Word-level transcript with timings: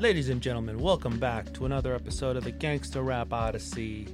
Ladies 0.00 0.28
and 0.28 0.42
gentlemen, 0.42 0.80
welcome 0.80 1.18
back 1.20 1.52
to 1.54 1.66
another 1.66 1.94
episode 1.94 2.36
of 2.36 2.42
the 2.42 2.50
Gangsta 2.50 3.04
Rap 3.04 3.32
Odyssey. 3.32 4.08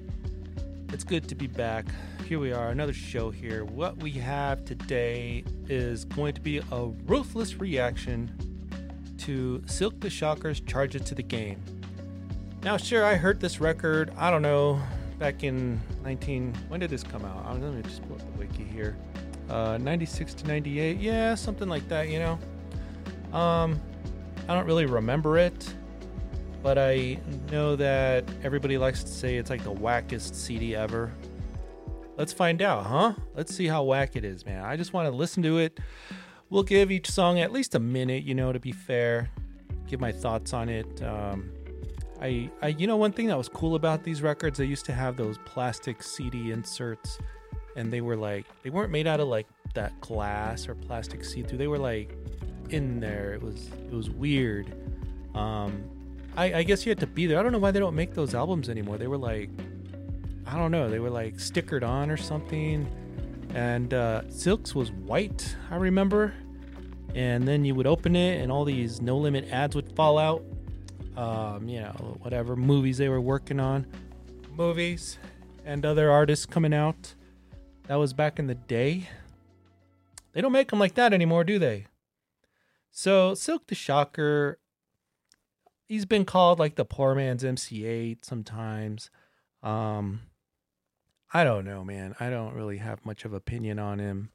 It's 0.90 1.04
good 1.04 1.26
to 1.28 1.34
be 1.34 1.46
back. 1.46 1.86
Here 2.26 2.38
we 2.38 2.52
are, 2.52 2.68
another 2.68 2.92
show 2.92 3.30
here. 3.30 3.64
What 3.64 3.96
we 3.96 4.10
have 4.12 4.64
today 4.66 5.42
is 5.68 6.04
going 6.04 6.34
to 6.34 6.40
be 6.40 6.58
a 6.58 6.84
ruthless 7.06 7.56
reaction 7.56 8.30
to 9.18 9.62
Silkk 9.66 10.00
the 10.00 10.10
Shocker's 10.10 10.60
Charges 10.60 11.02
to 11.02 11.14
the 11.14 11.22
Game. 11.22 11.62
Now, 12.62 12.76
sure, 12.76 13.04
I 13.04 13.14
heard 13.16 13.40
this 13.40 13.58
record, 13.58 14.12
I 14.18 14.30
don't 14.30 14.42
know, 14.42 14.80
back 15.18 15.44
in 15.44 15.80
19. 16.04 16.54
When 16.68 16.80
did 16.80 16.90
this 16.90 17.02
come 17.02 17.24
out? 17.24 17.46
Uh, 17.46 17.54
Let 17.54 17.72
me 17.72 17.82
just 17.82 18.06
pull 18.06 18.16
up 18.16 18.32
the 18.32 18.38
wiki 18.38 18.64
here. 18.64 18.96
Uh, 19.48 19.78
96 19.78 20.34
to 20.34 20.46
98. 20.46 20.98
Yeah, 20.98 21.34
something 21.34 21.68
like 21.70 21.88
that, 21.88 22.10
you 22.10 22.18
know? 22.18 22.38
Um, 23.36 23.80
I 24.50 24.54
don't 24.54 24.66
really 24.66 24.86
remember 24.86 25.38
it, 25.38 25.72
but 26.60 26.76
I 26.76 27.20
know 27.52 27.76
that 27.76 28.24
everybody 28.42 28.78
likes 28.78 29.04
to 29.04 29.08
say 29.08 29.36
it's 29.36 29.48
like 29.48 29.62
the 29.62 29.72
wackest 29.72 30.34
CD 30.34 30.74
ever. 30.74 31.12
Let's 32.16 32.32
find 32.32 32.60
out, 32.60 32.84
huh? 32.84 33.12
Let's 33.36 33.54
see 33.54 33.68
how 33.68 33.84
whack 33.84 34.16
it 34.16 34.24
is, 34.24 34.44
man. 34.44 34.64
I 34.64 34.76
just 34.76 34.92
want 34.92 35.06
to 35.06 35.14
listen 35.14 35.44
to 35.44 35.58
it. 35.58 35.78
We'll 36.48 36.64
give 36.64 36.90
each 36.90 37.08
song 37.08 37.38
at 37.38 37.52
least 37.52 37.76
a 37.76 37.78
minute, 37.78 38.24
you 38.24 38.34
know, 38.34 38.52
to 38.52 38.58
be 38.58 38.72
fair. 38.72 39.30
Give 39.86 40.00
my 40.00 40.10
thoughts 40.10 40.52
on 40.52 40.68
it. 40.68 41.00
Um, 41.00 41.52
I, 42.20 42.50
I, 42.60 42.68
you 42.70 42.88
know, 42.88 42.96
one 42.96 43.12
thing 43.12 43.28
that 43.28 43.38
was 43.38 43.48
cool 43.48 43.76
about 43.76 44.02
these 44.02 44.20
records, 44.20 44.58
they 44.58 44.64
used 44.64 44.84
to 44.86 44.92
have 44.92 45.16
those 45.16 45.38
plastic 45.44 46.02
CD 46.02 46.50
inserts, 46.50 47.20
and 47.76 47.92
they 47.92 48.00
were 48.00 48.16
like, 48.16 48.46
they 48.64 48.70
weren't 48.70 48.90
made 48.90 49.06
out 49.06 49.20
of 49.20 49.28
like 49.28 49.46
that 49.74 50.00
glass 50.00 50.68
or 50.68 50.74
plastic 50.74 51.24
see-through. 51.24 51.56
They 51.56 51.68
were 51.68 51.78
like 51.78 52.16
in 52.72 53.00
there. 53.00 53.34
It 53.34 53.42
was, 53.42 53.68
it 53.90 53.94
was 53.94 54.10
weird. 54.10 54.72
Um, 55.34 55.84
I, 56.36 56.54
I 56.54 56.62
guess 56.62 56.86
you 56.86 56.90
had 56.90 57.00
to 57.00 57.06
be 57.06 57.26
there. 57.26 57.38
I 57.38 57.42
don't 57.42 57.52
know 57.52 57.58
why 57.58 57.70
they 57.70 57.80
don't 57.80 57.94
make 57.94 58.14
those 58.14 58.34
albums 58.34 58.68
anymore. 58.68 58.98
They 58.98 59.06
were 59.06 59.18
like, 59.18 59.50
I 60.46 60.56
don't 60.56 60.70
know, 60.70 60.88
they 60.88 60.98
were 60.98 61.10
like 61.10 61.36
stickered 61.36 61.86
on 61.86 62.10
or 62.10 62.16
something. 62.16 62.88
And 63.54 63.94
uh, 63.94 64.22
Silkks 64.28 64.74
was 64.74 64.90
white, 64.92 65.56
I 65.70 65.76
remember. 65.76 66.34
And 67.14 67.46
then 67.46 67.64
you 67.64 67.74
would 67.74 67.88
open 67.88 68.14
it, 68.14 68.40
and 68.40 68.52
all 68.52 68.64
these 68.64 69.00
no 69.00 69.16
limit 69.16 69.48
ads 69.50 69.74
would 69.74 69.94
fall 69.96 70.18
out. 70.18 70.44
Um, 71.16 71.68
you 71.68 71.80
know, 71.80 72.16
whatever 72.20 72.54
movies 72.54 72.96
they 72.98 73.08
were 73.08 73.20
working 73.20 73.58
on, 73.58 73.86
movies, 74.56 75.18
and 75.64 75.84
other 75.84 76.10
artists 76.10 76.46
coming 76.46 76.72
out. 76.72 77.14
That 77.88 77.96
was 77.96 78.12
back 78.12 78.38
in 78.38 78.46
the 78.46 78.54
day. 78.54 79.08
They 80.32 80.40
don't 80.40 80.52
make 80.52 80.70
them 80.70 80.78
like 80.78 80.94
that 80.94 81.12
anymore, 81.12 81.42
do 81.42 81.58
they? 81.58 81.86
So 82.90 83.32
Silkk 83.32 83.66
the 83.68 83.74
Shocker, 83.74 84.58
he's 85.88 86.06
been 86.06 86.24
called 86.24 86.58
like 86.58 86.76
the 86.76 86.84
poor 86.84 87.14
man's 87.14 87.44
MC 87.44 87.82
Eiht 87.82 88.24
sometimes. 88.24 89.10
Um, 89.62 90.22
I 91.32 91.44
don't 91.44 91.64
know, 91.64 91.84
man. 91.84 92.14
I 92.18 92.30
don't 92.30 92.54
really 92.54 92.78
have 92.78 93.04
much 93.06 93.24
of 93.24 93.32
opinion 93.32 93.78
on 93.78 93.98
him. 93.98 94.30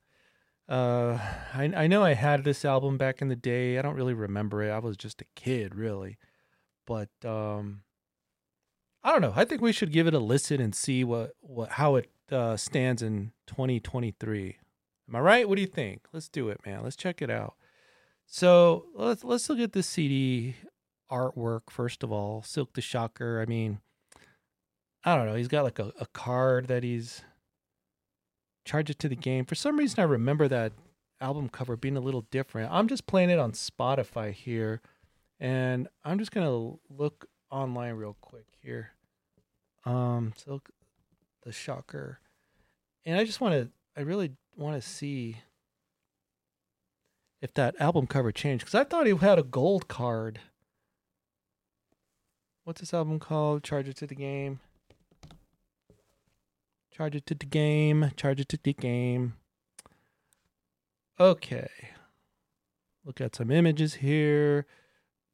Uh, 0.67 1.19
I 1.53 1.71
I 1.75 1.87
know 1.87 2.03
I 2.03 2.13
had 2.13 2.43
this 2.43 2.65
album 2.65 2.97
back 2.97 3.21
in 3.21 3.27
the 3.27 3.35
day. 3.35 3.77
I 3.77 3.81
don't 3.81 3.95
really 3.95 4.13
remember 4.13 4.63
it. 4.63 4.71
I 4.71 4.79
was 4.79 4.97
just 4.97 5.21
a 5.21 5.25
kid, 5.35 5.75
really. 5.75 6.17
But 6.87 7.09
um, 7.23 7.81
I 9.03 9.11
don't 9.11 9.21
know. 9.21 9.33
I 9.35 9.45
think 9.45 9.61
we 9.61 9.71
should 9.71 9.91
give 9.91 10.07
it 10.07 10.13
a 10.13 10.19
listen 10.19 10.59
and 10.61 10.73
see 10.73 11.03
what 11.03 11.33
what 11.41 11.71
how 11.71 11.95
it 11.95 12.09
uh, 12.31 12.57
stands 12.57 13.01
in 13.01 13.31
2023. 13.47 14.57
Am 15.07 15.15
I 15.15 15.19
right? 15.19 15.47
What 15.47 15.55
do 15.55 15.61
you 15.61 15.67
think? 15.67 16.07
Let's 16.11 16.29
do 16.29 16.49
it, 16.49 16.61
man. 16.65 16.81
Let's 16.83 16.95
check 16.95 17.21
it 17.21 17.29
out. 17.29 17.55
So 18.25 18.85
let's 18.95 19.23
let's 19.23 19.49
look 19.49 19.59
at 19.59 19.73
the 19.73 19.83
CD 19.83 20.55
artwork 21.11 21.69
first 21.69 22.03
of 22.03 22.11
all. 22.11 22.41
Silkk 22.41 22.73
the 22.73 22.81
Shocker. 22.81 23.41
I 23.41 23.45
mean, 23.45 23.79
I 25.03 25.15
don't 25.15 25.25
know. 25.25 25.35
He's 25.35 25.47
got 25.47 25.63
like 25.63 25.79
a, 25.79 25.93
a 25.99 26.07
card 26.07 26.67
that 26.67 26.83
he's 26.83 27.21
charge 28.65 28.89
it 28.89 28.99
to 28.99 29.09
the 29.09 29.15
game. 29.15 29.45
For 29.45 29.55
some 29.55 29.77
reason, 29.77 29.99
I 29.99 30.03
remember 30.03 30.47
that 30.47 30.73
album 31.21 31.49
cover 31.49 31.77
being 31.77 31.97
a 31.97 32.01
little 32.01 32.25
different. 32.31 32.71
I'm 32.71 32.87
just 32.87 33.07
playing 33.07 33.29
it 33.29 33.39
on 33.39 33.51
Spotify 33.51 34.33
here, 34.33 34.81
and 35.39 35.87
I'm 36.03 36.19
just 36.19 36.31
gonna 36.31 36.73
look 36.89 37.27
online 37.51 37.93
real 37.93 38.17
quick 38.19 38.47
here. 38.61 38.91
Um, 39.85 40.33
Silkk 40.35 40.69
the 41.43 41.51
Shocker, 41.51 42.19
and 43.05 43.17
I 43.17 43.23
just 43.23 43.39
want 43.39 43.53
to. 43.53 43.69
I 43.95 44.01
really 44.01 44.31
want 44.57 44.81
to 44.81 44.87
see 44.87 45.37
if 47.45 47.53
that 47.53 47.79
album 47.79 48.07
cover 48.07 48.31
changed 48.31 48.65
because 48.65 48.73
I 48.73 48.83
thought 48.83 49.05
he 49.05 49.15
had 49.15 49.37
a 49.37 49.43
gold 49.43 49.87
card. 49.87 50.39
What's 52.63 52.81
this 52.81 52.93
album 52.93 53.19
called? 53.19 53.63
Charge 53.63 53.87
it 53.87 53.97
to 53.97 54.07
the 54.07 54.15
game. 54.15 54.59
Charge 56.91 57.15
it 57.15 57.27
to 57.27 57.35
the 57.35 57.45
game. 57.45 58.11
Charge 58.17 58.39
it 58.39 58.49
to 58.49 58.57
the 58.61 58.73
game. 58.73 59.35
Okay. 61.19 61.69
Look 63.05 63.21
at 63.21 63.35
some 63.35 63.51
images 63.51 63.95
here. 63.95 64.65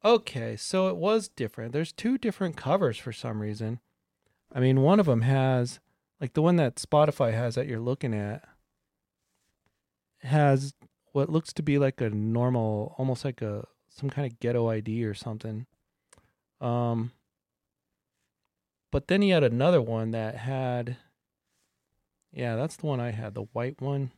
Okay, 0.03 0.57
so 0.57 0.89
it 0.89 0.97
was 0.97 1.29
different. 1.29 1.71
There's 1.71 1.93
two 1.93 2.17
different 2.17 2.57
covers 2.57 2.97
for 2.97 3.13
some 3.13 3.41
reason. 3.41 3.79
I 4.53 4.59
mean, 4.59 4.81
one 4.81 4.99
of 4.99 5.05
them 5.05 5.21
has, 5.21 5.79
like 6.19 6.33
the 6.33 6.41
one 6.41 6.57
that 6.57 6.75
Spotify 6.75 7.31
has 7.31 7.55
that 7.55 7.67
you're 7.67 7.79
looking 7.79 8.13
at, 8.13 8.43
has 10.23 10.73
what 11.11 11.29
looks 11.29 11.53
to 11.53 11.63
be 11.63 11.77
like 11.77 11.99
a 12.01 12.09
normal, 12.09 12.95
almost 12.97 13.25
like 13.25 13.41
a 13.41 13.65
some 13.89 14.09
kind 14.09 14.31
of 14.31 14.39
ghetto 14.39 14.69
ID 14.69 15.03
or 15.03 15.13
something. 15.13 15.65
Um, 16.59 17.11
but 18.91 19.07
then 19.07 19.21
he 19.21 19.29
had 19.29 19.43
another 19.43 19.81
one 19.81 20.11
that 20.11 20.35
had, 20.35 20.97
yeah, 22.31 22.55
that's 22.55 22.77
the 22.77 22.85
one 22.85 22.99
I 22.99 23.11
had, 23.11 23.33
the 23.33 23.47
white 23.53 23.81
one, 23.81 24.11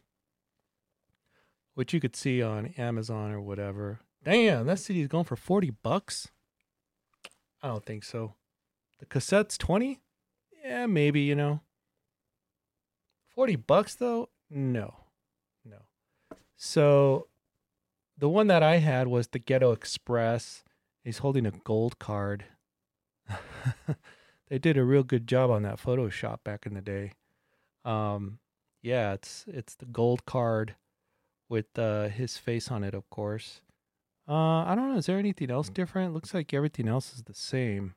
which 1.73 1.93
you 1.93 1.99
could 1.99 2.15
see 2.15 2.41
on 2.41 2.73
Amazon 2.77 3.31
or 3.31 3.41
whatever. 3.41 3.99
Damn, 4.23 4.67
that 4.67 4.79
CD 4.79 5.01
is 5.01 5.07
going 5.07 5.25
for 5.25 5.35
forty 5.35 5.69
bucks. 5.69 6.29
I 7.61 7.67
don't 7.67 7.85
think 7.85 8.03
so. 8.03 8.35
The 8.99 9.05
cassette's 9.05 9.57
twenty. 9.57 10.01
Yeah, 10.63 10.85
maybe 10.85 11.21
you 11.21 11.35
know. 11.35 11.61
Forty 13.27 13.55
bucks 13.55 13.95
though? 13.95 14.29
No. 14.49 15.02
So 16.55 17.27
the 18.17 18.29
one 18.29 18.47
that 18.47 18.63
I 18.63 18.77
had 18.77 19.07
was 19.07 19.27
the 19.27 19.39
Ghetto 19.39 19.71
Express. 19.71 20.63
He's 21.03 21.19
holding 21.19 21.45
a 21.45 21.51
gold 21.51 21.99
card. 21.99 22.45
they 24.49 24.59
did 24.59 24.77
a 24.77 24.83
real 24.83 25.03
good 25.03 25.27
job 25.27 25.49
on 25.49 25.63
that 25.63 25.81
Photoshop 25.81 26.43
back 26.43 26.65
in 26.65 26.73
the 26.73 26.81
day. 26.81 27.13
Um, 27.83 28.39
yeah, 28.81 29.13
it's 29.13 29.45
it's 29.47 29.75
the 29.75 29.85
gold 29.85 30.25
card 30.25 30.75
with 31.49 31.77
uh, 31.77 32.09
his 32.09 32.37
face 32.37 32.71
on 32.71 32.83
it, 32.83 32.93
of 32.93 33.09
course. 33.09 33.61
Uh, 34.27 34.63
I 34.63 34.73
don't 34.75 34.91
know. 34.91 34.97
Is 34.97 35.07
there 35.07 35.19
anything 35.19 35.51
else 35.51 35.69
different? 35.69 36.13
Looks 36.13 36.33
like 36.33 36.53
everything 36.53 36.87
else 36.87 37.13
is 37.13 37.23
the 37.23 37.33
same. 37.33 37.95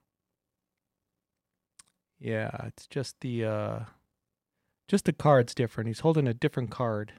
Yeah, 2.18 2.50
it's 2.64 2.86
just 2.86 3.20
the 3.20 3.44
uh, 3.44 3.78
just 4.88 5.04
the 5.04 5.12
card's 5.12 5.54
different. 5.54 5.88
He's 5.88 6.00
holding 6.00 6.26
a 6.26 6.34
different 6.34 6.70
card. 6.70 7.12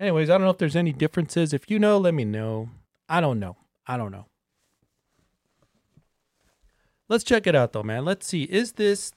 Anyways, 0.00 0.30
I 0.30 0.38
don't 0.38 0.46
know 0.46 0.50
if 0.50 0.58
there's 0.58 0.76
any 0.76 0.94
differences. 0.94 1.52
If 1.52 1.70
you 1.70 1.78
know, 1.78 1.98
let 1.98 2.14
me 2.14 2.24
know. 2.24 2.70
I 3.06 3.20
don't 3.20 3.38
know. 3.38 3.58
I 3.86 3.98
don't 3.98 4.10
know. 4.10 4.24
Let's 7.08 7.22
check 7.22 7.46
it 7.46 7.54
out 7.54 7.72
though, 7.74 7.82
man. 7.82 8.06
Let's 8.06 8.26
see. 8.26 8.44
Is 8.44 8.72
this 8.72 9.12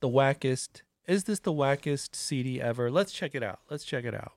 the 0.00 0.08
wackest? 0.08 0.82
Is 1.08 1.24
this 1.24 1.40
the 1.40 1.52
wackest 1.52 2.14
CD 2.14 2.60
ever? 2.60 2.90
Let's 2.90 3.10
check 3.12 3.34
it 3.34 3.42
out. 3.42 3.58
Let's 3.68 3.84
check 3.84 4.04
it 4.04 4.14
out. 4.14 4.32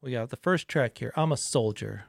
We 0.00 0.12
got 0.12 0.30
the 0.30 0.36
first 0.36 0.68
track 0.68 0.98
here. 0.98 1.12
I'm 1.16 1.32
a 1.32 1.36
soldier. 1.36 2.04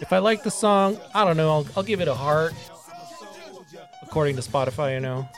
If 0.00 0.12
I 0.12 0.18
like 0.18 0.42
the 0.42 0.50
song, 0.50 0.98
I 1.14 1.24
don't 1.24 1.36
know. 1.36 1.50
I'll, 1.50 1.66
I'll 1.76 1.82
give 1.82 2.00
it 2.00 2.08
a 2.08 2.14
heart. 2.14 2.54
According 4.02 4.36
to 4.36 4.42
Spotify, 4.42 4.94
you 4.94 5.00
know. 5.00 5.28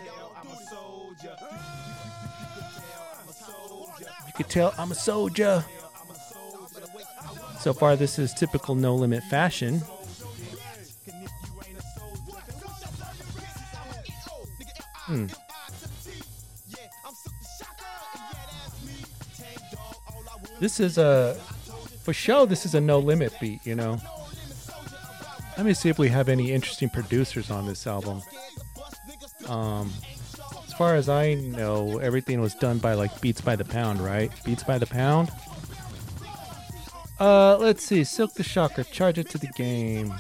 Tell 4.49 4.75
I'm 4.79 4.91
a 4.91 4.95
soldier. 4.95 5.65
So 7.61 7.73
far, 7.73 7.95
this 7.95 8.19
is 8.19 8.33
typical 8.33 8.75
no 8.75 8.95
limit 8.95 9.23
fashion. 9.25 9.83
Hmm. 15.07 15.27
This 20.59 20.79
is 20.79 20.99
a, 20.99 21.35
for 22.03 22.13
show, 22.13 22.47
this 22.47 22.67
is 22.67 22.75
a 22.75 22.81
no 22.81 22.99
limit 22.99 23.33
beat, 23.41 23.65
you 23.67 23.75
know. 23.75 23.99
Let 25.57 25.67
me 25.67 25.75
see 25.75 25.89
if 25.89 25.99
we 25.99 26.09
have 26.09 26.29
any 26.29 26.53
interesting 26.53 26.89
producers 26.89 27.51
on 27.51 27.67
this 27.67 27.87
album. 27.87 28.23
Um, 29.47 29.93
far 30.81 30.95
as 30.95 31.11
I 31.11 31.35
know, 31.35 31.99
everything 31.99 32.41
was 32.41 32.55
done 32.55 32.79
by 32.79 32.95
like 32.95 33.21
Beats 33.21 33.43
by 33.43 33.55
the 33.55 33.67
Pound, 33.67 34.01
right? 34.01 34.33
Beats 34.47 34.63
by 34.65 34.79
the 34.79 34.87
Pound. 34.87 35.29
Uh, 37.21 37.59
let's 37.59 37.85
see. 37.85 38.01
Silkk 38.01 38.33
the 38.33 38.43
Shocker. 38.43 38.83
Charge 38.85 39.19
it 39.19 39.29
to 39.29 39.37
the 39.37 39.49
game. 39.49 40.15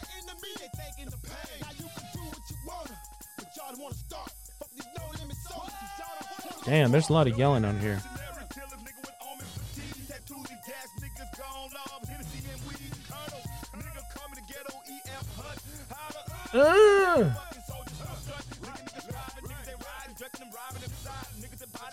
Damn, 6.66 6.92
there's 6.92 7.08
a 7.08 7.12
lot 7.14 7.26
of 7.26 7.38
yelling 7.38 7.64
on 7.64 7.80
here. 7.80 8.02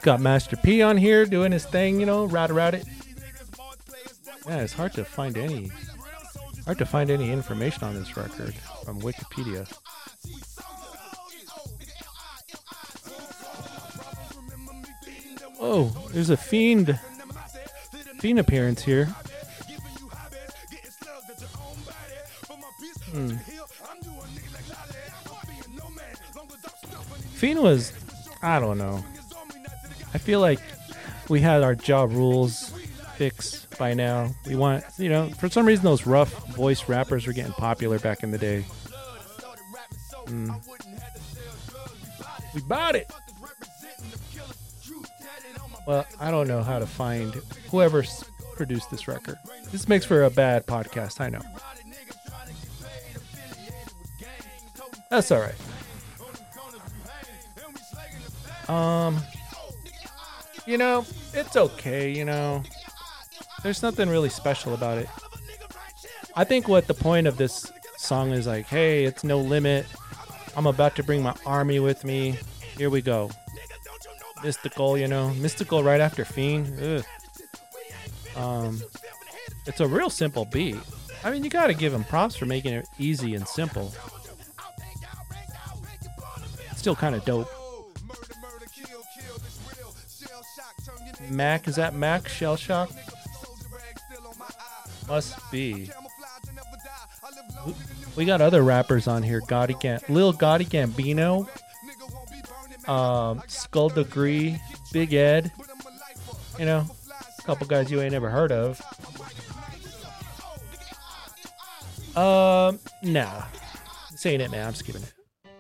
Got 0.08 0.22
Master 0.22 0.56
P 0.56 0.82
on 0.82 0.96
here 0.96 1.26
doing 1.26 1.52
his 1.52 1.66
thing, 1.66 2.00
you 2.00 2.06
know, 2.06 2.24
route 2.24 2.50
around 2.50 2.76
it. 2.76 2.88
Yeah, 4.48 4.60
it's 4.60 4.72
hard 4.72 4.94
to 4.94 5.04
find 5.04 5.38
any 5.38 5.70
hard 6.64 6.78
to 6.78 6.86
find 6.86 7.10
any 7.10 7.30
information 7.30 7.84
on 7.84 7.94
this 7.94 8.16
record 8.16 8.54
from 8.86 9.02
Wikipedia. 9.02 9.70
Oh, 15.60 15.94
there's 16.14 16.30
a 16.30 16.38
fiend 16.38 16.98
fiend 18.20 18.40
appearance 18.40 18.82
here. 18.82 19.08
Hmm. 23.12 23.36
Fiend 27.36 27.62
was, 27.62 27.92
I 28.42 28.62
don't 28.62 28.78
know. 28.78 29.04
I 30.14 30.18
feel 30.18 30.40
like 30.40 30.60
we 31.30 31.42
had 31.42 31.64
our 31.64 31.76
job 31.76 32.12
rules 32.12 32.72
fixed 33.16 33.78
by 33.78 33.94
now. 33.94 34.30
We 34.46 34.56
want, 34.56 34.84
you 34.98 35.10
know, 35.10 35.30
for 35.30 35.50
some 35.50 35.66
reason 35.66 35.84
those 35.84 36.06
rough 36.06 36.48
voice 36.56 36.88
rappers 36.88 37.28
were 37.28 37.34
getting 37.34 37.54
popular 37.54 38.00
back 38.00 38.24
in 38.24 38.32
the 38.32 38.38
day. 38.38 38.66
Mm. 40.26 40.62
We 42.54 42.62
bought 42.62 42.96
it. 42.96 43.12
Well, 45.86 46.06
I 46.20 46.32
don't 46.32 46.48
know 46.48 46.64
how 46.64 46.80
to 46.80 46.86
find 46.86 47.34
whoever 47.72 48.04
produced 48.56 48.92
this 48.92 49.08
record. 49.08 49.38
This 49.72 49.88
makes 49.88 50.06
for 50.06 50.24
a 50.24 50.30
bad 50.30 50.66
podcast, 50.66 51.22
I 51.22 51.30
know. 51.30 51.42
That's 55.10 55.32
all 55.32 55.40
right. 55.40 55.56
Um, 58.70 59.18
you 60.68 60.78
know, 60.78 61.06
it's 61.34 61.56
okay, 61.56 62.12
you 62.12 62.26
know. 62.26 62.62
There's 63.64 63.82
nothing 63.82 64.10
really 64.10 64.30
special 64.30 64.74
about 64.74 65.00
it. 65.00 65.10
I 66.36 66.44
think 66.44 66.68
what 66.68 66.86
the 66.86 66.94
point 66.94 67.26
of 67.26 67.38
this 67.38 67.72
song 67.98 68.32
is 68.32 68.46
like, 68.46 68.68
hey, 68.68 69.06
it's 69.06 69.24
no 69.24 69.40
limit. 69.40 69.88
I'm 70.56 70.68
about 70.68 70.96
to 70.98 71.04
bring 71.04 71.24
my 71.24 71.36
army 71.46 71.80
with 71.80 72.04
me. 72.04 72.38
Here 72.78 72.90
we 72.90 73.02
go. 73.02 73.32
Mystikal, 74.38 75.00
you 75.00 75.08
know, 75.08 75.32
Mystikal 75.38 75.84
right 75.84 76.02
after 76.02 76.24
Fiend. 76.24 76.80
Ugh. 76.80 77.06
Um, 78.36 78.82
it's 79.66 79.80
a 79.80 79.88
real 79.88 80.10
simple 80.10 80.46
beat. 80.46 80.78
I 81.24 81.32
mean, 81.32 81.44
you 81.44 81.50
got 81.50 81.68
to 81.68 81.74
give 81.74 81.94
him 81.94 82.04
props 82.04 82.36
for 82.36 82.46
making 82.46 82.74
it 82.74 82.88
easy 83.00 83.34
and 83.34 83.48
simple. 83.48 83.94
Still 86.76 86.96
kind 86.96 87.16
of 87.16 87.26
dope. 87.26 87.50
Mac, 91.30 91.68
is 91.68 91.76
that 91.76 91.94
Mac 91.96 92.28
Shell 92.28 92.56
Shock? 92.58 92.92
Must 95.08 95.52
be. 95.52 95.90
We 98.16 98.26
got 98.26 98.42
other 98.42 98.62
rappers 98.64 99.08
on 99.08 99.24
here. 99.24 99.42
Gotti 99.42 99.80
Gam- 99.80 100.02
Lil 100.10 100.34
Gotti 100.34 100.68
Gambino, 100.68 101.48
um, 102.90 103.42
Skull 103.48 103.90
Duggery, 103.90 104.60
Big 104.92 105.14
Ed. 105.14 105.52
You 106.60 106.66
know, 106.66 106.86
a 107.40 107.42
couple 107.44 107.68
guys 107.68 107.92
you 107.92 108.02
ain't 108.02 108.12
never 108.14 108.30
heard 108.30 108.52
of. 108.52 108.82
Um, 112.18 112.80
nah, 113.04 113.44
saying 114.16 114.42
it, 114.42 114.50
man. 114.50 114.68
I'm 114.68 114.74
skipping 114.74 115.04
it. 115.04 115.14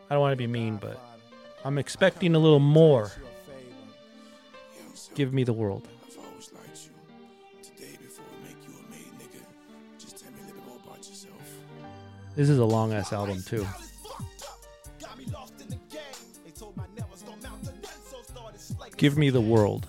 I 0.10 0.13
don't 0.16 0.22
want 0.22 0.34
to 0.34 0.38
be 0.38 0.48
mean, 0.48 0.78
but 0.78 1.00
I'm 1.63 1.78
expecting 1.78 2.34
a 2.34 2.40
little 2.40 2.60
more. 2.60 3.12
Give 5.18 5.34
me 5.34 5.44
the 5.44 5.52
world. 5.52 5.88
This 12.36 12.50
is 12.50 12.60
a 12.60 12.66
long 12.66 12.94
ass 12.94 13.12
album 13.12 13.42
too. 13.42 13.66
Give 18.96 19.18
me 19.18 19.31
the 19.31 19.42
world. 19.42 19.88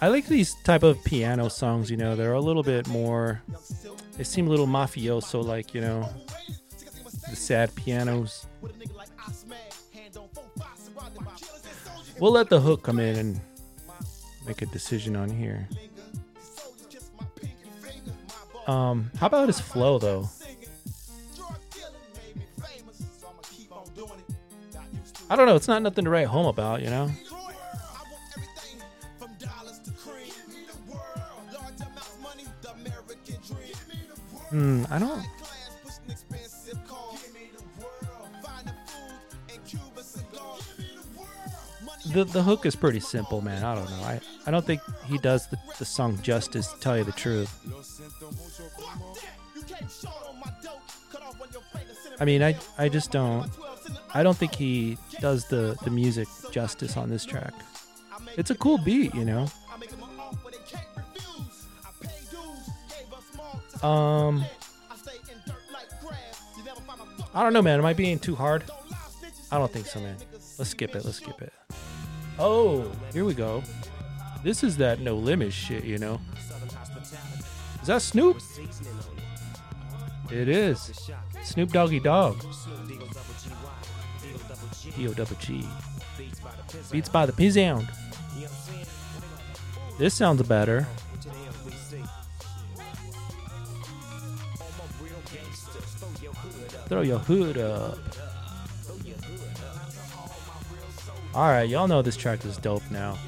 I 0.00 0.08
like 0.08 0.26
these 0.26 0.54
type 0.64 0.82
of 0.82 1.04
piano 1.04 1.50
songs, 1.50 1.90
you 1.90 1.98
know, 1.98 2.16
they're 2.16 2.32
a 2.32 2.40
little 2.40 2.62
bit 2.62 2.88
more 2.88 3.42
they 4.16 4.24
seem 4.24 4.46
a 4.46 4.50
little 4.50 4.66
mafioso 4.66 5.44
like, 5.44 5.74
you 5.74 5.82
know, 5.82 6.08
the 7.30 7.36
sad 7.36 7.74
pianos. 7.74 8.46
We'll 12.18 12.32
let 12.32 12.48
the 12.48 12.60
hook 12.60 12.82
come 12.82 12.98
in 12.98 13.16
and 13.16 13.40
make 14.46 14.62
a 14.62 14.66
decision 14.66 15.16
on 15.16 15.28
here. 15.28 15.68
Um, 18.66 19.10
how 19.18 19.26
about 19.26 19.46
his 19.46 19.60
flow 19.60 19.98
though? 19.98 20.28
I 25.28 25.34
don't 25.34 25.46
know. 25.46 25.56
It's 25.56 25.68
not 25.68 25.82
nothing 25.82 26.04
to 26.04 26.10
write 26.10 26.28
home 26.28 26.46
about, 26.46 26.82
you 26.82 26.90
know. 26.90 27.10
Hmm, 34.50 34.84
I 34.88 34.98
don't. 35.00 35.26
The, 42.16 42.24
the 42.24 42.42
hook 42.42 42.64
is 42.64 42.74
pretty 42.74 43.00
simple, 43.00 43.42
man. 43.42 43.62
I 43.62 43.74
don't 43.74 43.90
know. 43.90 44.02
I, 44.02 44.20
I 44.46 44.50
don't 44.50 44.64
think 44.64 44.80
he 45.04 45.18
does 45.18 45.48
the, 45.48 45.58
the 45.78 45.84
song 45.84 46.18
justice, 46.22 46.72
to 46.72 46.80
tell 46.80 46.96
you 46.96 47.04
the 47.04 47.12
truth. 47.12 47.52
I 52.18 52.24
mean, 52.24 52.42
I, 52.42 52.56
I 52.78 52.88
just 52.88 53.10
don't. 53.10 53.50
I 54.14 54.22
don't 54.22 54.34
think 54.34 54.54
he 54.54 54.96
does 55.20 55.46
the, 55.48 55.76
the 55.84 55.90
music 55.90 56.26
justice 56.50 56.96
on 56.96 57.10
this 57.10 57.26
track. 57.26 57.52
It's 58.38 58.50
a 58.50 58.54
cool 58.54 58.78
beat, 58.78 59.14
you 59.14 59.26
know. 59.26 59.46
Um, 63.82 64.42
I 67.34 67.42
don't 67.42 67.52
know, 67.52 67.60
man. 67.60 67.78
Am 67.78 67.84
I 67.84 67.92
being 67.92 68.18
too 68.18 68.34
hard? 68.34 68.64
I 69.52 69.58
don't 69.58 69.70
think 69.70 69.84
so, 69.84 70.00
man. 70.00 70.16
Let's 70.56 70.70
skip 70.70 70.96
it. 70.96 71.04
Let's 71.04 71.18
skip 71.18 71.42
it. 71.42 71.52
Oh, 72.38 72.90
here 73.12 73.24
we 73.24 73.34
go. 73.34 73.62
This 74.42 74.62
is 74.62 74.76
that 74.76 75.00
no 75.00 75.16
limit 75.16 75.52
shit, 75.52 75.84
you 75.84 75.98
know. 75.98 76.20
Is 77.80 77.88
that 77.88 78.02
Snoop? 78.02 78.38
It 80.30 80.48
is. 80.48 81.10
Snoop 81.42 81.72
Doggy 81.72 82.00
Dogg. 82.00 82.40
D 84.96 85.08
O 85.08 85.12
double 85.14 85.36
G. 85.36 85.66
Beats 86.90 87.08
by 87.08 87.26
the 87.26 87.32
Pound. 87.32 87.88
This 89.98 90.14
sounds 90.14 90.42
better. 90.42 90.86
Throw 96.88 97.00
your 97.00 97.18
hood 97.18 97.58
up. 97.58 97.98
Alright, 101.36 101.68
y'all 101.68 101.86
know 101.86 102.00
this 102.00 102.16
track 102.16 102.46
is 102.46 102.56
dope 102.56 102.90
now. 102.90 103.18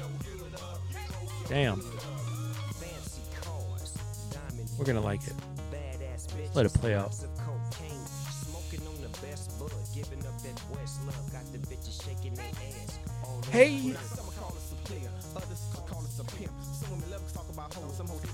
Damn. 1.47 1.79
We're 4.79 4.85
gonna 4.85 4.99
like 4.99 5.21
it. 5.27 5.35
Let 6.55 6.65
it 6.65 6.73
play 6.73 6.95
out. 6.95 7.15
Hey! 13.51 13.93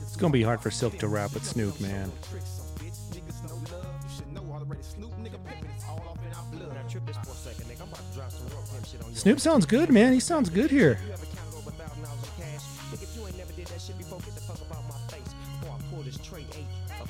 It's 0.04 0.16
gonna 0.16 0.32
be 0.32 0.42
hard 0.42 0.62
for 0.62 0.70
Silkk 0.70 1.00
to 1.00 1.10
rap 1.10 1.34
with 1.34 1.44
Snoop, 1.44 1.82
man. 1.82 2.14
Snoop 9.26 9.40
sounds 9.40 9.66
good, 9.66 9.90
man. 9.90 10.14
He 10.14 10.20
sounds 10.20 10.52
good 10.52 10.70
here. 10.70 11.00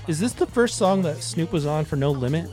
Is 0.08 0.18
this 0.22 0.32
the 0.32 0.46
first 0.46 0.78
song 0.78 1.02
that 1.02 1.22
Snoop 1.22 1.52
was 1.52 1.66
on 1.66 1.84
for 1.84 1.98
No 1.98 2.12
Limit? 2.12 2.50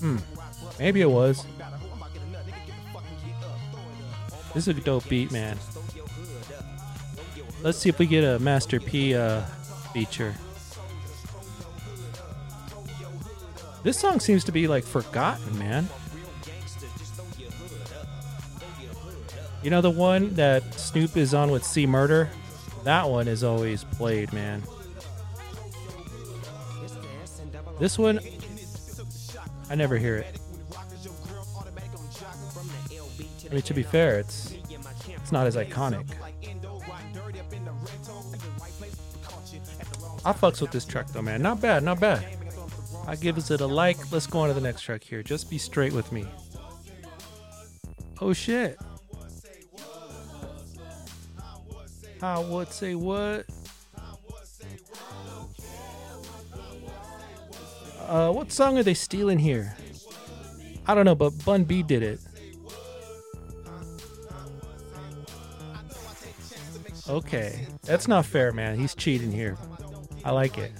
Hmm. 0.00 0.16
Maybe 0.78 1.02
it 1.02 1.10
was. 1.10 1.44
This 4.54 4.68
is 4.68 4.68
a 4.68 4.80
dope 4.80 5.06
beat, 5.10 5.30
man. 5.32 5.58
Let's 7.60 7.76
see 7.76 7.90
if 7.90 7.98
we 7.98 8.06
get 8.06 8.24
a 8.24 8.38
Master 8.38 8.80
P 8.80 9.14
uh, 9.14 9.42
feature. 9.92 10.34
This 13.84 13.98
song 13.98 14.18
seems 14.18 14.44
to 14.44 14.52
be 14.52 14.66
like 14.66 14.82
forgotten, 14.82 15.58
man. 15.58 15.88
You 19.62 19.68
know 19.70 19.82
the 19.82 19.90
one 19.90 20.34
that 20.34 20.74
Snoop 20.74 21.18
is 21.18 21.34
on 21.34 21.50
with 21.50 21.64
C 21.64 21.86
Murder? 21.86 22.30
That 22.84 23.08
one 23.08 23.28
is 23.28 23.44
always 23.44 23.84
played, 23.84 24.32
man. 24.32 24.62
This 27.78 27.98
one, 27.98 28.20
I 29.68 29.74
never 29.74 29.98
hear 29.98 30.16
it. 30.16 30.40
I 33.50 33.52
mean, 33.52 33.62
to 33.62 33.74
be 33.74 33.82
fair, 33.82 34.18
it's 34.18 34.54
it's 35.08 35.30
not 35.30 35.46
as 35.46 35.56
iconic. 35.56 36.06
I 40.24 40.32
fucks 40.32 40.62
with 40.62 40.70
this 40.70 40.86
track 40.86 41.08
though, 41.08 41.20
man. 41.20 41.42
Not 41.42 41.60
bad, 41.60 41.82
not 41.82 42.00
bad. 42.00 42.33
I 43.06 43.16
gives 43.16 43.50
it 43.50 43.60
a 43.60 43.66
like. 43.66 44.10
Let's 44.10 44.26
go 44.26 44.40
on 44.40 44.48
to 44.48 44.54
the 44.54 44.60
next 44.60 44.82
track 44.82 45.04
here. 45.04 45.22
Just 45.22 45.50
be 45.50 45.58
straight 45.58 45.92
with 45.92 46.10
me. 46.12 46.26
Oh 48.20 48.32
shit. 48.32 48.78
I 52.22 52.38
would 52.38 52.72
say 52.72 52.94
what? 52.94 53.46
Uh, 58.00 58.32
what 58.32 58.52
song 58.52 58.78
are 58.78 58.82
they 58.82 58.94
stealing 58.94 59.38
here? 59.38 59.76
I 60.86 60.94
don't 60.94 61.04
know, 61.04 61.14
but 61.14 61.30
Bun 61.44 61.64
B 61.64 61.82
did 61.82 62.02
it. 62.02 62.20
Okay, 67.08 67.66
that's 67.82 68.08
not 68.08 68.24
fair, 68.24 68.52
man. 68.52 68.78
He's 68.78 68.94
cheating 68.94 69.30
here. 69.30 69.58
I 70.24 70.30
like 70.30 70.56
it. 70.56 70.72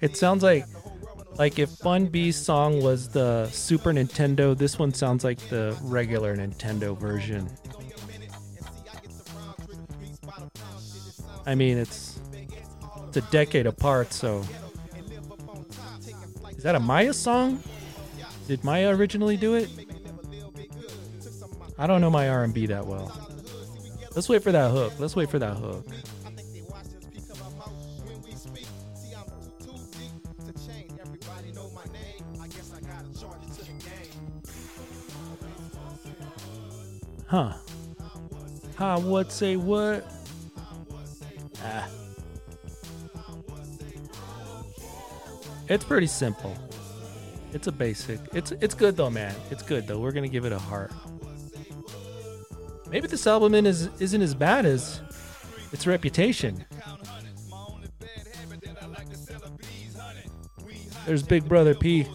It 0.00 0.16
sounds 0.16 0.42
like 0.42 0.66
like 1.38 1.58
if 1.58 1.78
Bun 1.80 2.06
B's 2.06 2.36
song 2.36 2.82
was 2.82 3.08
the 3.08 3.46
Super 3.48 3.92
Nintendo, 3.92 4.56
this 4.56 4.78
one 4.78 4.92
sounds 4.94 5.24
like 5.24 5.38
the 5.48 5.76
regular 5.82 6.36
Nintendo 6.36 6.96
version. 6.96 7.48
I 11.46 11.54
mean, 11.54 11.76
it's 11.76 12.20
it's 13.08 13.16
a 13.16 13.30
decade 13.32 13.66
apart, 13.66 14.12
so 14.12 14.44
is 16.50 16.62
that 16.62 16.74
a 16.74 16.80
Maya 16.80 17.12
song? 17.12 17.62
Did 18.46 18.62
Maya 18.62 18.94
originally 18.94 19.36
do 19.36 19.54
it? 19.54 19.68
I 21.78 21.86
don't 21.86 22.00
know 22.00 22.10
my 22.10 22.28
R&B 22.28 22.66
that 22.66 22.86
well. 22.86 23.12
Let's 24.14 24.28
wait 24.28 24.42
for 24.42 24.52
that 24.52 24.70
hook. 24.70 24.92
Let's 24.98 25.16
wait 25.16 25.28
for 25.28 25.40
that 25.40 25.56
hook. 25.56 25.86
Huh. 37.34 37.52
Huh, 38.76 39.00
what 39.00 39.32
say 39.32 39.56
what? 39.56 40.06
Ah. 41.64 41.88
It's 45.68 45.82
pretty 45.82 46.06
simple. 46.06 46.56
It's 47.52 47.66
a 47.66 47.72
basic. 47.72 48.20
It's 48.32 48.52
it's 48.60 48.76
good 48.76 48.96
though, 48.96 49.10
man. 49.10 49.34
It's 49.50 49.64
good 49.64 49.88
though. 49.88 49.98
We're 49.98 50.12
gonna 50.12 50.28
give 50.28 50.44
it 50.44 50.52
a 50.52 50.60
heart. 50.60 50.92
Maybe 52.88 53.08
this 53.08 53.26
album 53.26 53.52
is 53.54 53.90
isn't 53.98 54.22
as 54.22 54.36
bad 54.36 54.64
as 54.64 55.00
its 55.72 55.88
reputation. 55.88 56.64
There's 61.04 61.24
Big 61.24 61.48
Brother 61.48 61.74
P. 61.74 62.06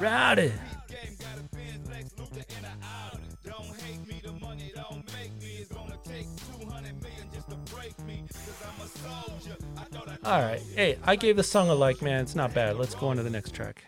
Rowdy. 0.00 0.52
All 10.24 10.42
right. 10.42 10.60
Hey, 10.74 10.98
I 11.04 11.16
gave 11.16 11.36
the 11.36 11.42
song 11.42 11.68
a 11.68 11.74
like, 11.74 12.02
man. 12.02 12.20
It's 12.20 12.34
not 12.34 12.54
bad. 12.54 12.76
Let's 12.76 12.94
go 12.94 13.08
on 13.08 13.16
to 13.16 13.22
the 13.22 13.30
next 13.30 13.54
track. 13.54 13.84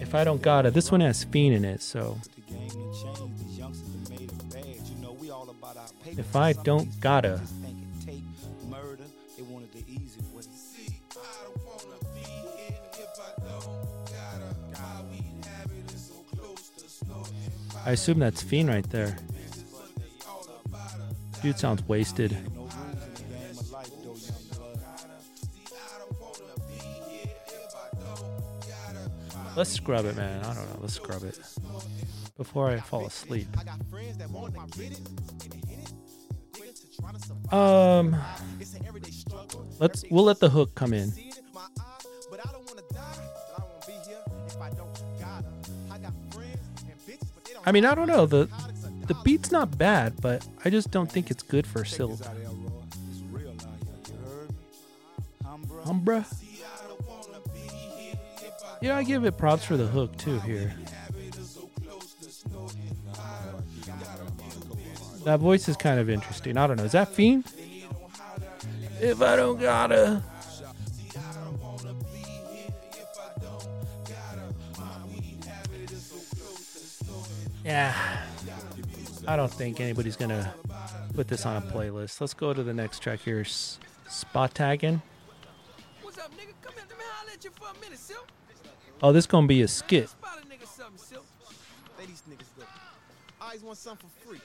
If 0.00 0.14
I 0.14 0.24
don't 0.24 0.42
got 0.42 0.66
it, 0.66 0.74
this 0.74 0.92
one 0.92 1.00
has 1.00 1.24
Fiend 1.24 1.54
in 1.56 1.64
it, 1.64 1.82
so. 1.82 2.18
If 6.06 6.36
I 6.36 6.52
don't 6.52 7.00
gotta. 7.00 7.40
I 17.84 17.92
assume 17.92 18.18
that's 18.20 18.42
Fiend 18.42 18.68
right 18.68 18.88
there. 18.90 19.16
Dude 21.42 21.58
sounds 21.58 21.82
wasted. 21.88 22.36
Let's 29.56 29.70
scrub 29.70 30.06
it, 30.06 30.16
man. 30.16 30.44
I 30.44 30.54
don't 30.54 30.70
know. 30.70 30.78
Let's 30.80 30.94
scrub 30.94 31.24
it 31.24 31.38
before 32.36 32.70
I 32.70 32.78
fall 32.78 33.06
asleep. 33.06 33.48
Um, 37.52 38.16
let's 39.78 40.04
we'll 40.10 40.24
let 40.24 40.40
the 40.40 40.48
hook 40.48 40.74
come 40.74 40.94
in. 40.94 41.12
I 47.64 47.72
mean, 47.72 47.84
I 47.84 47.94
don't 47.94 48.08
know. 48.08 48.26
The 48.26 48.48
the 49.06 49.14
beat's 49.24 49.50
not 49.50 49.76
bad, 49.76 50.20
but 50.20 50.46
I 50.64 50.70
just 50.70 50.90
don't 50.90 51.10
think 51.10 51.30
it's 51.30 51.42
good 51.42 51.66
for 51.66 51.84
Silva. 51.84 52.30
Umbra. 55.84 56.24
Yeah, 58.80 58.96
I 58.96 59.02
give 59.02 59.24
it 59.24 59.36
props 59.36 59.64
for 59.64 59.76
the 59.76 59.86
hook 59.86 60.16
too 60.16 60.38
here. 60.40 60.74
That 65.24 65.38
voice 65.38 65.68
is 65.68 65.76
kind 65.76 66.00
of 66.00 66.10
interesting. 66.10 66.56
I 66.56 66.66
don't 66.66 66.76
know. 66.76 66.84
Is 66.84 66.92
that 66.92 67.08
Fiend? 67.08 67.44
If 69.00 69.22
I 69.22 69.36
don't 69.36 69.60
gotta. 69.60 70.22
Yeah. 77.64 77.94
I 79.26 79.36
don't 79.36 79.52
think 79.52 79.80
anybody's 79.80 80.16
gonna 80.16 80.52
put 81.14 81.28
this 81.28 81.46
on 81.46 81.56
a 81.56 81.60
playlist. 81.60 82.20
Let's 82.20 82.34
go 82.34 82.52
to 82.52 82.62
the 82.62 82.74
next 82.74 83.00
track 83.00 83.20
here. 83.20 83.44
Spot 83.44 84.52
tagging. 84.52 85.00
What's 86.02 86.18
up, 86.18 86.30
nigga? 86.32 86.52
Come 86.60 86.74
here, 86.74 86.84
let 86.88 86.98
me 86.98 87.04
holler 87.08 87.30
at 87.32 87.44
you 87.44 87.50
for 87.50 87.68
a 87.68 87.80
minute, 87.80 87.98
Silkk. 87.98 88.28
Oh, 89.02 89.12
this 89.12 89.26
gonna 89.26 89.46
be 89.46 89.62
a 89.62 89.68
skit. 89.68 90.12
Ladies 91.98 92.22
niggas 92.28 92.58
go. 92.58 92.64
I 93.40 93.46
always 93.46 93.62
want 93.62 93.78
something 93.78 94.08
for 94.08 94.28
free. 94.28 94.40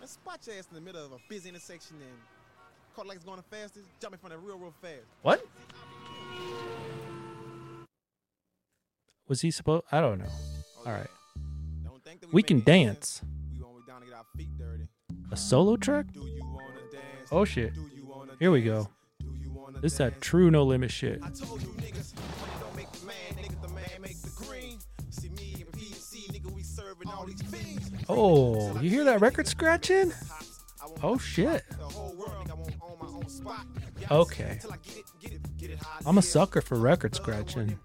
Let's 0.00 0.12
spot 0.12 0.40
your 0.46 0.56
ass 0.56 0.66
in 0.70 0.74
the 0.74 0.80
middle 0.80 1.04
of 1.04 1.12
a 1.12 1.18
busy 1.28 1.48
intersection 1.48 1.96
and 1.96 2.18
caught 2.96 3.06
like 3.06 3.16
it's 3.16 3.24
going 3.24 3.36
the 3.36 3.56
fastest, 3.56 3.86
jumping 4.00 4.18
from 4.18 4.30
the 4.30 4.38
real, 4.38 4.58
real 4.58 4.74
fast. 4.82 5.04
What? 5.22 5.46
Was 9.28 9.40
he 9.40 9.50
supposed? 9.50 9.84
I 9.92 10.00
don't 10.00 10.18
know. 10.18 10.26
Oh, 10.28 10.82
All 10.86 10.92
right. 10.92 11.08
We, 12.32 12.42
can 12.42 12.60
dance. 12.60 13.22
We 14.36 14.48
a 15.30 15.36
solo 15.36 15.76
track? 15.76 16.06
Oh 17.32 17.44
shit. 17.44 17.72
Here 18.38 18.50
we 18.50 18.62
go. 18.62 18.88
This 19.80 19.92
is 19.92 19.98
that 19.98 20.20
true 20.20 20.50
no 20.50 20.62
limit 20.64 20.90
shit. 20.90 21.22
Oh, 28.08 28.80
you 28.80 28.90
hear 28.90 29.04
that 29.04 29.20
record 29.20 29.46
scratching? 29.46 30.12
Oh 31.02 31.18
shit. 31.18 31.64
Okay. 34.10 34.58
I'm 36.06 36.18
a 36.18 36.22
sucker 36.22 36.60
for 36.60 36.76
record 36.76 37.14
scratching. 37.14 37.78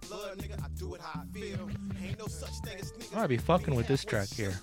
I 3.13 3.15
might 3.15 3.27
be 3.27 3.37
fucking 3.37 3.75
with 3.75 3.87
this 3.87 4.03
track 4.03 4.27
here. 4.27 4.53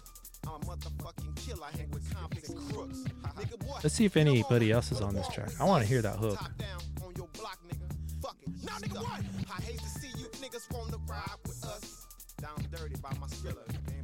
Let's 3.83 3.95
see 3.95 4.05
if 4.05 4.17
anybody 4.17 4.73
else 4.73 4.93
is 4.93 5.01
on 5.01 5.15
this 5.15 5.29
track. 5.29 5.51
I 5.61 5.65
want 5.65 5.83
to 5.83 5.89
hear 5.89 6.03
that 6.03 6.17
hook. 6.17 6.39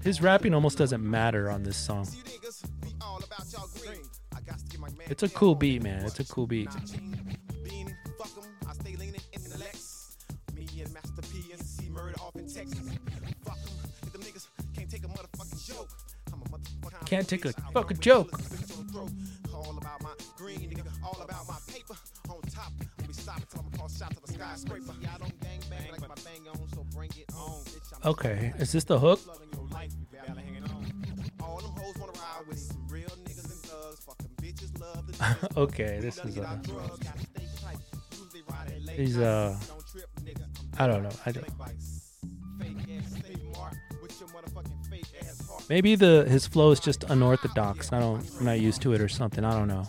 His 0.03 0.21
rapping 0.21 0.55
almost 0.55 0.79
doesn't 0.79 1.03
matter 1.03 1.51
on 1.51 1.63
this 1.63 1.77
song. 1.77 2.09
It's 5.09 5.23
a 5.23 5.29
cool 5.29 5.55
beat, 5.55 5.83
man. 5.83 6.05
It's 6.05 6.21
a 6.21 6.25
cool 6.25 6.47
beat. 6.47 6.69
Can't 17.13 17.29
take 17.29 17.45
a 17.45 17.53
fucking 17.75 17.99
joke. 17.99 18.41
Okay, 28.07 28.55
is 28.59 28.73
this 28.73 28.85
the 28.85 28.99
hook? 28.99 29.21
okay, 35.59 35.99
this 36.01 36.17
is 36.25 36.39
uh 36.39 36.59
He's 38.97 39.19
uh 39.19 39.55
I 40.79 40.87
don't 40.87 41.03
know. 41.03 41.11
I 41.27 41.33
don't 41.33 41.47
Maybe 45.73 45.95
the 45.95 46.27
his 46.29 46.47
flow 46.47 46.71
is 46.71 46.81
just 46.81 47.05
unorthodox. 47.05 47.95
I 47.95 47.99
don't 47.99 48.23
I'm 48.39 48.45
not 48.45 48.61
used 48.61 48.83
to 48.83 48.93
it 48.93 49.01
or 49.01 49.09
something. 49.09 49.43
I 49.43 49.53
don't 49.59 49.69
know. 49.69 49.87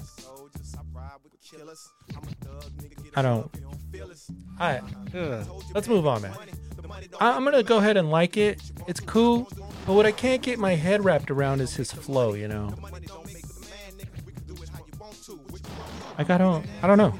I 3.17 3.21
don't 3.21 3.51
I 4.57 4.77
ugh. 5.13 5.63
let's 5.75 5.89
move 5.89 6.07
on, 6.07 6.21
man. 6.21 6.33
I'm 7.19 7.43
gonna 7.43 7.63
go 7.63 7.79
ahead 7.79 7.97
and 7.97 8.09
like 8.09 8.37
it. 8.37 8.61
It's 8.87 9.01
cool, 9.01 9.49
but 9.85 9.91
what 9.91 10.05
I 10.05 10.13
can't 10.13 10.41
get 10.41 10.57
my 10.57 10.75
head 10.75 11.03
wrapped 11.03 11.29
around 11.29 11.59
is 11.59 11.75
his 11.75 11.91
flow. 11.91 12.33
You 12.33 12.47
know, 12.47 12.73
like 16.17 16.29
I 16.29 16.37
don't, 16.37 16.65
I 16.81 16.87
don't 16.87 16.97
know. 16.97 17.13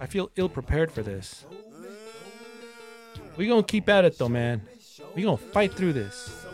I 0.00 0.06
feel 0.06 0.32
ill 0.34 0.48
prepared 0.48 0.90
for 0.90 1.04
this. 1.04 1.44
We 3.36 3.46
gonna 3.46 3.62
keep 3.62 3.88
at 3.88 4.04
it 4.04 4.18
though, 4.18 4.28
man. 4.28 4.62
We 5.16 5.22
gonna 5.22 5.38
fight 5.38 5.72
through 5.72 5.94
this. 5.94 6.44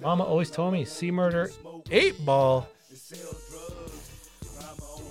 Mama 0.00 0.24
always 0.24 0.50
told 0.50 0.72
me, 0.72 0.84
"C-Murder, 0.84 1.52
eight 1.92 2.22
ball." 2.26 2.68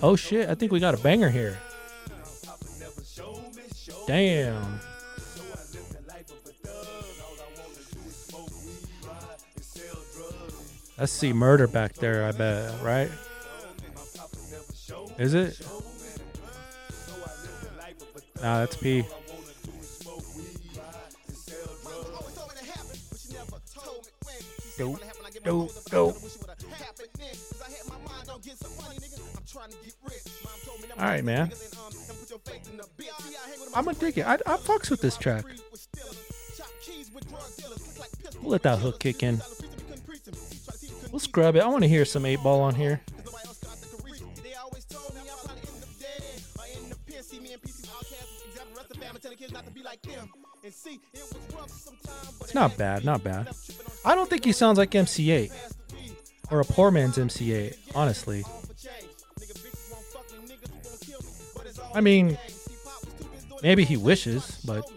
Oh 0.02 0.14
shit! 0.16 0.50
I 0.50 0.54
think 0.54 0.70
we 0.70 0.78
got 0.78 0.92
a 0.92 0.98
banger 0.98 1.30
here. 1.30 1.58
Damn. 4.06 4.80
Let's 10.98 11.12
see 11.12 11.32
murder 11.32 11.66
back 11.66 11.94
there, 11.94 12.24
I 12.24 12.32
bet, 12.32 12.82
right? 12.82 13.10
Is 15.18 15.34
it? 15.34 15.66
Nah, 18.42 18.60
that's 18.60 18.76
P. 18.76 19.04
Dope, 24.76 25.00
dope, 25.42 25.70
dope. 25.90 26.16
All 30.98 31.04
right, 31.04 31.24
man. 31.24 31.50
I'm 33.74 33.84
gonna 33.84 33.96
dig 33.98 34.18
it. 34.18 34.26
I, 34.26 34.34
I 34.34 34.56
fucks 34.56 34.90
with 34.90 35.00
this 35.00 35.16
track. 35.16 35.44
We'll 38.42 38.52
let 38.52 38.62
that 38.62 38.78
hook 38.78 38.98
kick 39.00 39.22
in. 39.22 39.40
We'll 41.10 41.20
scrub 41.20 41.56
it. 41.56 41.62
I 41.62 41.68
want 41.68 41.82
to 41.82 41.88
hear 41.88 42.04
some 42.04 42.26
eight 42.26 42.42
ball 42.42 42.60
on 42.60 42.74
here. 42.74 43.00
It's 52.40 52.54
not 52.54 52.76
bad, 52.76 53.04
not 53.04 53.24
bad. 53.24 53.48
I 54.06 54.14
don't 54.14 54.30
think 54.30 54.44
he 54.44 54.52
sounds 54.52 54.78
like 54.78 54.94
MC 54.94 55.26
Eiht 55.26 55.52
or 56.50 56.60
a 56.60 56.64
poor 56.64 56.92
man's 56.92 57.18
MC 57.18 57.48
Eiht, 57.48 57.76
honestly. 57.92 58.44
I 61.92 62.00
mean, 62.00 62.38
maybe 63.62 63.84
he 63.84 63.96
wishes, 63.96 64.62
but 64.64 64.88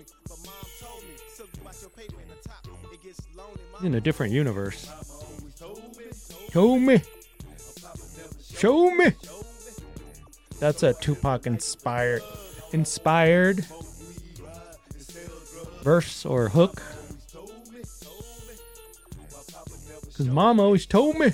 in 3.81 3.95
a 3.95 4.01
different 4.01 4.31
universe. 4.31 4.87
Show 6.51 6.77
me. 6.77 7.01
Show 8.53 8.91
me. 8.91 9.13
That's 10.59 10.83
a 10.83 10.93
Tupac 10.93 11.47
inspired 11.47 12.21
inspired 12.73 13.65
verse 15.81 16.25
or 16.25 16.49
hook. 16.49 16.83
Cause 20.19 20.27
mom 20.27 20.59
always 20.59 20.85
told 20.85 21.17
me. 21.17 21.31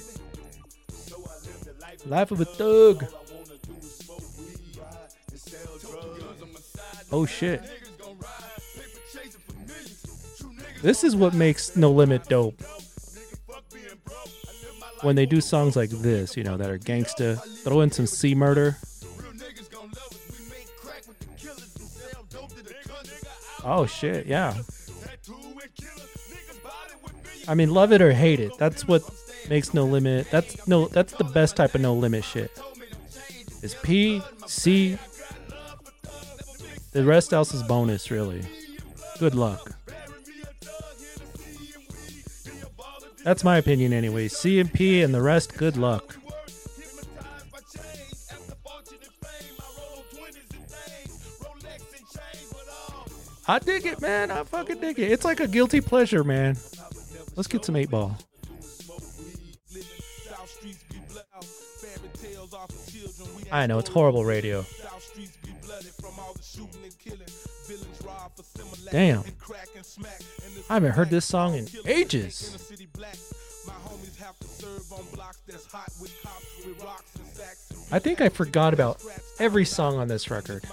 Life 2.05 2.29
of 2.29 2.39
a 2.39 2.45
thug. 2.45 3.03
Oh 7.11 7.25
shit. 7.25 7.63
This 10.83 11.03
is 11.03 11.15
what 11.15 11.33
makes 11.33 11.75
No 11.75 11.91
Limit 11.91 12.27
dope. 12.27 12.61
When 15.01 15.15
they 15.15 15.25
do 15.25 15.41
songs 15.41 15.75
like 15.75 15.89
this, 15.89 16.37
you 16.37 16.43
know, 16.43 16.55
that 16.55 16.69
are 16.69 16.77
gangsta, 16.77 17.41
throw 17.63 17.81
in 17.81 17.89
some 17.89 18.05
C 18.05 18.35
murder. 18.35 18.77
Oh 23.63 23.87
shit, 23.87 24.27
yeah. 24.27 24.53
I 27.47 27.53
mean, 27.53 27.71
love 27.71 27.91
it 27.91 28.01
or 28.01 28.11
hate 28.11 28.39
it. 28.39 28.51
That's 28.57 28.87
what 28.87 29.03
makes 29.49 29.73
No 29.73 29.85
Limit. 29.85 30.29
That's 30.31 30.67
no. 30.67 30.87
That's 30.87 31.13
the 31.13 31.23
best 31.23 31.55
type 31.55 31.75
of 31.75 31.81
No 31.81 31.93
Limit 31.93 32.23
shit. 32.23 32.51
Is 33.61 33.75
P 33.83 34.21
C 34.47 34.97
the 36.91 37.03
rest 37.03 37.33
else 37.33 37.53
is 37.53 37.61
bonus, 37.61 38.09
really. 38.09 38.41
Good 39.19 39.35
luck. 39.35 39.75
That's 43.25 43.43
my 43.43 43.57
opinion, 43.57 43.91
anyway. 43.91 44.29
C 44.29 44.61
and 44.61 44.71
P 44.71 45.01
and 45.01 45.13
the 45.13 45.21
rest, 45.21 45.57
good 45.57 45.75
luck. 45.75 46.15
I 53.47 53.59
dig 53.59 53.85
it, 53.85 53.99
man. 53.99 54.31
I 54.31 54.43
fucking 54.43 54.79
dig 54.79 54.97
it. 54.97 55.11
It's 55.11 55.25
like 55.25 55.39
a 55.41 55.47
guilty 55.47 55.81
pleasure, 55.81 56.23
man. 56.23 56.55
Let's 57.35 57.47
get 57.47 57.65
some 57.65 57.75
eight 57.75 57.89
ball. 57.89 58.17
I 63.51 63.67
know 63.67 63.79
it's 63.79 63.89
horrible 63.89 64.25
radio. 64.25 64.65
Damn. 68.91 69.23
I 70.69 70.73
haven't 70.73 70.91
heard 70.91 71.09
this 71.09 71.25
song 71.25 71.55
in 71.55 71.67
ages. 71.85 72.57
I 77.91 77.99
think 77.99 78.21
I 78.21 78.29
forgot 78.29 78.73
about 78.73 79.03
every 79.39 79.65
song 79.65 79.97
on 79.97 80.07
this 80.07 80.29
record. 80.31 80.63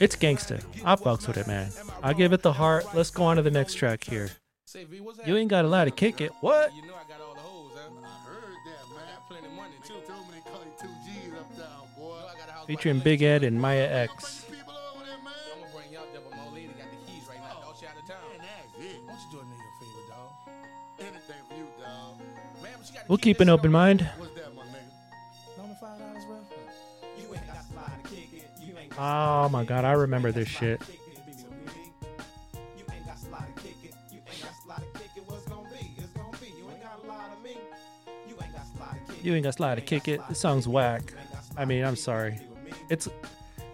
It's 0.00 0.16
gangsta. 0.16 0.64
I 0.84 0.96
fucks 0.96 1.26
with 1.26 1.36
it, 1.36 1.46
man. 1.46 1.70
I 2.02 2.12
give 2.12 2.32
it 2.32 2.42
the 2.42 2.52
heart. 2.52 2.86
Let's 2.94 3.10
go 3.10 3.24
on 3.24 3.36
to 3.36 3.42
the 3.42 3.50
next 3.50 3.74
track 3.74 4.04
here. 4.04 4.30
You 5.24 5.36
ain't 5.36 5.48
got 5.50 5.64
a 5.64 5.68
lot 5.68 5.84
to 5.84 5.90
kick 5.90 6.20
it. 6.20 6.32
What? 6.40 6.74
You 6.74 6.82
know 6.82 6.94
I 6.94 7.08
got 7.08 7.20
all 7.20 7.34
the 7.34 7.40
hoes. 7.40 7.72
I 7.76 8.28
heard 8.28 8.42
that, 8.66 8.94
man. 8.94 9.04
I 9.08 9.28
plenty 9.28 9.46
of 9.46 9.52
money 9.54 9.74
too. 9.82 9.94
Told 10.06 10.28
me 10.30 10.40
call 10.44 10.60
you 10.62 10.72
two 10.78 10.88
G's 11.06 11.32
up 11.38 11.56
there, 11.56 11.66
boy. 11.96 12.20
featuring 12.66 12.98
Big 13.00 13.22
Ed 13.22 13.44
and 13.44 13.60
Mia 13.60 13.90
X. 13.90 14.44
I'm 14.48 14.56
gonna 14.66 15.72
bring 15.74 15.90
you 15.90 15.98
out 15.98 16.12
there, 16.12 16.20
but 16.20 16.36
my 16.36 16.44
old 16.44 16.54
lady 16.54 16.68
got 16.68 16.90
the 16.90 16.96
keys 17.10 17.26
right 17.28 17.38
now. 17.38 17.60
Dog, 17.62 17.76
she 17.80 17.86
out 17.86 17.96
of 17.96 18.06
town. 18.06 18.18
Why 18.28 18.84
don't 19.06 19.18
you 19.18 19.30
do 19.32 19.38
a 19.38 19.44
nigga 19.44 19.64
a 19.64 19.74
favor, 19.80 20.04
dog? 20.10 20.30
Anything 21.00 21.42
for 21.48 21.54
you, 21.56 21.66
dog. 21.82 22.18
Man, 22.62 22.72
but 22.76 22.86
she 22.86 22.92
got 22.92 23.02
the 23.06 23.08
We'll 23.08 23.18
keep 23.18 23.40
an 23.40 23.48
open 23.48 23.72
mind. 23.72 24.06
Oh 28.98 29.48
my 29.48 29.64
god, 29.64 29.84
I 29.84 29.92
remember 29.92 30.32
this 30.32 30.48
shit. 30.48 30.82
You 39.22 39.34
ain't 39.34 39.44
got 39.44 39.54
slide 39.54 39.74
to 39.74 39.80
kick 39.80 40.08
it. 40.08 40.20
This 40.28 40.40
song's 40.40 40.66
whack. 40.66 41.12
I 41.56 41.64
mean, 41.64 41.84
I'm 41.84 41.96
sorry. 41.96 42.40
It's 42.88 43.08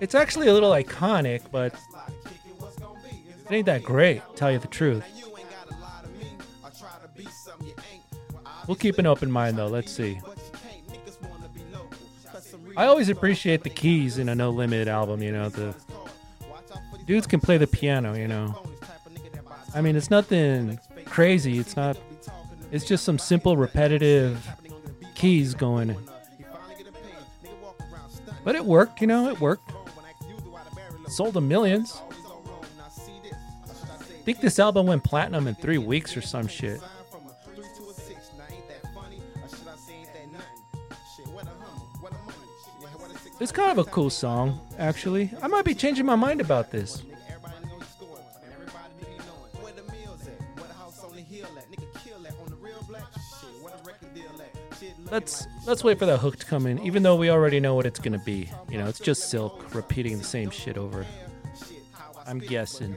it's 0.01 0.15
actually 0.15 0.49
a 0.49 0.53
little 0.53 0.73
iconic, 0.73 1.43
but 1.51 1.75
it. 1.75 3.53
Ain't 3.53 3.67
that 3.67 3.83
great, 3.83 4.23
tell 4.37 4.51
you 4.51 4.59
the 4.59 4.67
truth. 4.67 5.05
We'll 8.67 8.77
keep 8.77 8.99
an 8.99 9.07
open 9.07 9.31
mind 9.31 9.57
though. 9.57 9.69
Let's 9.69 9.93
see. 9.93 10.21
I 12.77 12.87
always 12.87 13.09
appreciate 13.09 13.63
the 13.63 13.71
keys 13.71 14.19
in 14.19 14.29
a 14.29 14.35
No 14.35 14.51
Limit 14.51 14.89
album, 14.89 15.23
you 15.23 15.33
know, 15.33 15.49
the 15.49 15.75
dudes 17.07 17.27
can 17.27 17.41
play 17.41 17.59
the 17.59 17.67
piano, 17.67 18.15
you 18.17 18.27
know. 18.27 18.61
I 19.75 19.81
mean, 19.81 19.97
it's 19.97 20.11
nothing 20.11 20.79
crazy. 21.05 21.59
It's 21.59 21.77
not 21.77 21.97
it's 22.71 22.85
just 22.85 23.05
some 23.05 23.19
simple 23.19 23.57
repetitive 23.57 24.49
keys 25.15 25.55
going. 25.55 25.97
But 28.43 28.57
it 28.57 28.65
worked, 28.65 29.01
you 29.01 29.07
know, 29.07 29.31
it 29.31 29.41
worked. 29.41 29.71
Sold 31.09 31.35
them 31.35 31.49
millions. 31.49 32.01
I 33.97 34.25
think 34.25 34.41
this 34.41 34.59
album 34.59 34.87
went 34.87 35.05
platinum 35.05 35.47
in 35.47 35.55
3 35.55 35.79
weeks 35.79 36.17
or 36.17 36.23
some 36.23 36.49
shit. 36.49 36.81
It's 43.45 43.53
kind 43.53 43.71
of 43.71 43.77
a 43.77 43.91
cool 43.91 44.09
song, 44.09 44.59
actually. 44.79 45.31
I 45.43 45.49
might 45.49 45.67
be 45.67 45.75
changing 45.75 46.07
my 46.07 46.15
mind 46.15 46.41
about 46.41 46.71
this. 46.71 47.03
Let's 55.11 55.47
let's 55.67 55.85
wait 55.85 55.99
for 55.99 56.07
the 56.07 56.17
hook 56.17 56.39
to 56.39 56.47
come 56.47 56.67
in, 56.67 56.79
even 56.79 57.03
though 57.03 57.17
we 57.17 57.29
already 57.29 57.61
know 57.61 57.75
what 57.75 57.85
it's 57.85 57.99
gonna 57.99 58.17
be. 58.25 58.49
You 58.71 58.79
know, 58.79 58.87
it's 58.87 58.99
just 58.99 59.31
Silkk 59.31 59.75
repeating 59.75 60.17
the 60.17 60.25
same 60.25 60.49
shit 60.49 60.79
over. 60.79 61.05
I'm 62.27 62.39
guessing. 62.39 62.97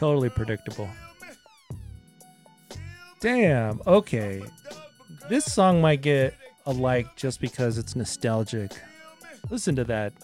Totally 0.00 0.30
predictable. 0.30 0.88
Damn. 3.20 3.82
Okay. 3.86 4.42
This 5.28 5.44
song 5.44 5.82
might 5.82 6.00
get 6.00 6.34
a 6.64 6.72
like 6.72 7.16
just 7.16 7.38
because 7.38 7.76
it's 7.76 7.94
nostalgic. 7.94 8.72
Listen 9.50 9.76
to 9.76 9.84
that. 9.84 10.14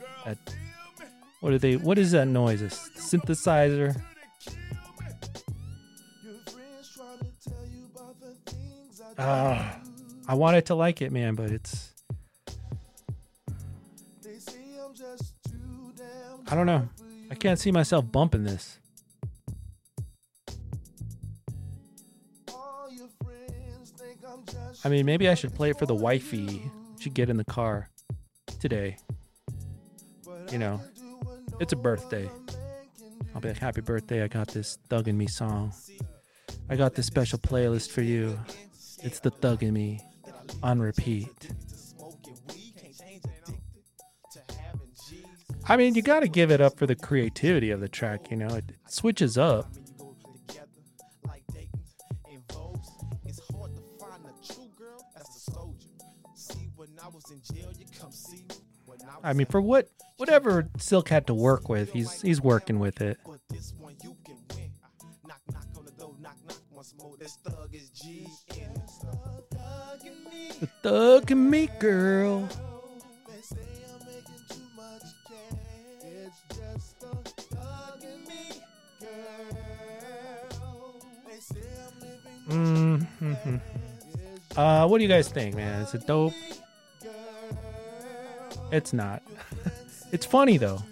What 1.40 1.52
are 1.52 1.58
they? 1.58 1.76
What 1.76 1.98
is 1.98 2.12
that 2.12 2.24
noise? 2.24 2.62
A 2.62 2.68
synthesizer? 2.68 4.00
Ah, 9.18 9.78
I 10.26 10.34
wanted 10.34 10.64
to 10.66 10.74
like 10.74 11.02
it, 11.02 11.12
man, 11.12 11.34
but 11.34 11.50
it's. 11.50 11.92
I 16.48 16.54
don't 16.54 16.64
know. 16.64 16.88
I 17.30 17.34
can't 17.34 17.58
see 17.58 17.70
myself 17.70 18.10
bumping 18.10 18.44
this. 18.44 18.78
I 24.84 24.88
mean, 24.88 25.06
maybe 25.06 25.28
I 25.28 25.34
should 25.34 25.54
play 25.54 25.70
it 25.70 25.78
for 25.78 25.86
the 25.86 25.94
wifey. 25.94 26.70
Should 26.98 27.14
get 27.14 27.28
in 27.28 27.36
the 27.36 27.44
car 27.44 27.88
today. 28.60 28.96
You 30.50 30.58
know, 30.58 30.80
it's 31.60 31.72
a 31.72 31.76
birthday. 31.76 32.30
I'll 33.34 33.40
be 33.40 33.48
like, 33.48 33.58
happy 33.58 33.80
birthday. 33.80 34.22
I 34.22 34.28
got 34.28 34.48
this 34.48 34.78
Thug 34.88 35.08
and 35.08 35.18
Me 35.18 35.26
song. 35.26 35.72
I 36.68 36.76
got 36.76 36.94
this 36.94 37.06
special 37.06 37.38
playlist 37.38 37.90
for 37.90 38.02
you. 38.02 38.38
It's 39.02 39.20
the 39.20 39.30
Thug 39.30 39.62
and 39.62 39.74
Me 39.74 40.00
on 40.62 40.80
repeat. 40.80 41.50
I 45.68 45.76
mean, 45.76 45.94
you 45.94 46.02
got 46.02 46.20
to 46.20 46.28
give 46.28 46.50
it 46.50 46.60
up 46.60 46.78
for 46.78 46.86
the 46.86 46.94
creativity 46.94 47.70
of 47.72 47.80
the 47.80 47.88
track, 47.88 48.30
you 48.30 48.36
know, 48.36 48.48
it 48.48 48.64
switches 48.86 49.36
up. 49.36 49.68
I 59.22 59.32
mean, 59.32 59.46
for 59.46 59.60
what 59.60 59.88
whatever 60.16 60.68
Silkk 60.78 61.08
had 61.08 61.26
to 61.26 61.34
work 61.34 61.68
with, 61.68 61.92
he's 61.92 62.20
he's 62.22 62.40
working 62.40 62.78
with 62.78 63.00
it. 63.00 63.18
The 70.60 70.66
Thug 70.82 71.30
and 71.30 71.50
Me 71.50 71.68
girl. 71.80 72.48
Mm-hmm. 82.48 83.56
Uh, 84.56 84.86
what 84.86 84.98
do 84.98 85.02
you 85.02 85.08
guys 85.08 85.28
think, 85.28 85.56
man? 85.56 85.82
Is 85.82 85.94
it 85.94 86.06
dope? 86.06 86.32
It's 88.72 88.92
not. 88.92 89.22
it's 90.12 90.26
funny 90.26 90.57
though. 90.57 90.83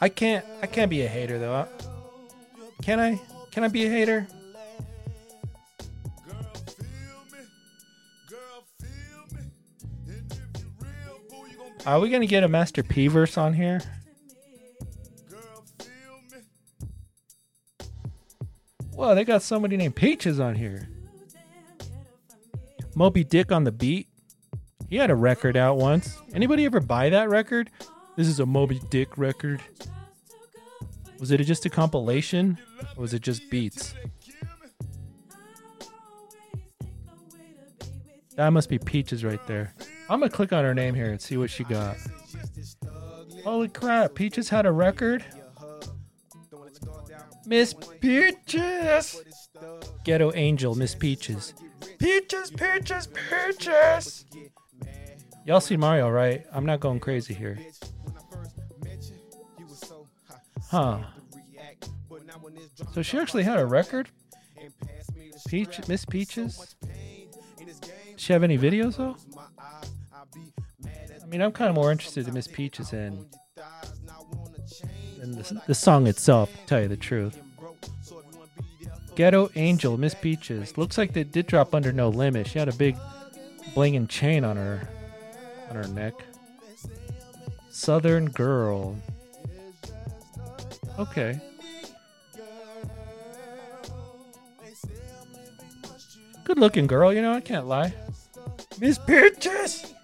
I 0.00 0.08
can't. 0.08 0.44
I 0.60 0.66
can't 0.66 0.90
be 0.90 1.02
a 1.02 1.08
hater 1.08 1.38
though. 1.38 1.66
Can 2.82 3.00
I? 3.00 3.20
Can 3.50 3.64
I 3.64 3.68
be 3.68 3.86
a 3.86 3.88
hater? 3.88 4.26
Are 11.86 12.00
we 12.00 12.08
gonna 12.08 12.26
get 12.26 12.42
a 12.42 12.48
Master 12.48 12.82
P 12.82 13.08
verse 13.08 13.36
on 13.36 13.52
here? 13.52 13.80
Whoa, 18.94 19.14
they 19.14 19.24
got 19.24 19.42
somebody 19.42 19.76
named 19.76 19.96
Peaches 19.96 20.40
on 20.40 20.54
here. 20.54 20.88
Mo 22.94 23.10
B. 23.10 23.24
Dick 23.24 23.50
on 23.50 23.64
the 23.64 23.72
beat. 23.72 24.08
He 24.88 24.96
had 24.96 25.10
a 25.10 25.14
record 25.14 25.56
out 25.56 25.78
once. 25.78 26.20
Anybody 26.32 26.64
ever 26.64 26.80
buy 26.80 27.10
that 27.10 27.28
record? 27.28 27.70
This 28.16 28.28
is 28.28 28.38
a 28.38 28.46
Mo 28.46 28.66
B. 28.66 28.80
Dick 28.90 29.18
record. 29.18 29.60
Was 31.18 31.30
it 31.30 31.42
just 31.44 31.66
a 31.66 31.70
compilation? 31.70 32.58
Or 32.96 33.02
was 33.02 33.14
it 33.14 33.22
just 33.22 33.50
beats? 33.50 33.94
That 38.36 38.50
must 38.50 38.68
be 38.68 38.78
Peaches 38.78 39.24
right 39.24 39.44
there. 39.46 39.74
I'm 40.08 40.20
gonna 40.20 40.30
click 40.30 40.52
on 40.52 40.64
her 40.64 40.74
name 40.74 40.94
here 40.94 41.10
and 41.10 41.20
see 41.20 41.36
what 41.36 41.50
she 41.50 41.64
got. 41.64 41.96
Holy 43.42 43.68
crap, 43.68 44.14
Peaches 44.14 44.48
had 44.48 44.66
a 44.66 44.72
record? 44.72 45.24
Miss 47.46 47.74
Peaches! 48.00 49.22
Ghetto 50.04 50.32
Angel, 50.34 50.74
Miss 50.74 50.94
Peaches. 50.94 51.54
Peaches, 52.04 52.50
Peaches, 52.50 53.08
Peaches! 53.30 54.26
Y'all 55.46 55.60
see 55.60 55.78
Mario, 55.78 56.10
right? 56.10 56.44
I'm 56.52 56.66
not 56.66 56.80
going 56.80 57.00
crazy 57.00 57.32
here. 57.32 57.58
Huh. 60.68 60.98
So 62.92 63.00
she 63.00 63.18
actually 63.18 63.44
had 63.44 63.58
a 63.58 63.64
record? 63.64 64.10
Peach, 65.48 65.88
Miss 65.88 66.04
Peaches? 66.04 66.76
Does 67.58 67.80
she 68.16 68.34
have 68.34 68.42
any 68.42 68.58
videos 68.58 68.96
though? 68.96 69.16
I 71.22 71.26
mean, 71.26 71.40
I'm 71.40 71.52
kind 71.52 71.70
of 71.70 71.74
more 71.74 71.90
interested 71.90 72.28
in 72.28 72.34
Miss 72.34 72.46
Peaches 72.46 72.92
and 72.92 73.24
than 75.18 75.32
the, 75.32 75.62
the 75.68 75.74
song 75.74 76.06
itself. 76.06 76.52
To 76.52 76.66
tell 76.66 76.82
you 76.82 76.88
the 76.88 76.98
truth. 76.98 77.40
Ghetto 79.14 79.50
Angel, 79.54 79.96
Miss 79.96 80.14
Peaches. 80.14 80.76
Looks 80.76 80.98
like 80.98 81.12
they 81.12 81.24
did 81.24 81.46
drop 81.46 81.74
under 81.74 81.92
No 81.92 82.08
Limit. 82.08 82.48
She 82.48 82.58
had 82.58 82.68
a 82.68 82.74
big 82.74 82.96
blinging 83.74 84.08
chain 84.08 84.44
on 84.44 84.56
her 84.56 84.88
on 85.70 85.76
her 85.76 85.88
neck. 85.88 86.14
Southern 87.70 88.26
Girl. 88.26 88.96
Okay. 90.98 91.40
Good 96.44 96.58
looking 96.58 96.86
girl, 96.86 97.12
you 97.12 97.22
know, 97.22 97.32
I 97.32 97.40
can't 97.40 97.66
lie. 97.66 97.94
Miss 98.78 98.98
Peaches! 98.98 99.94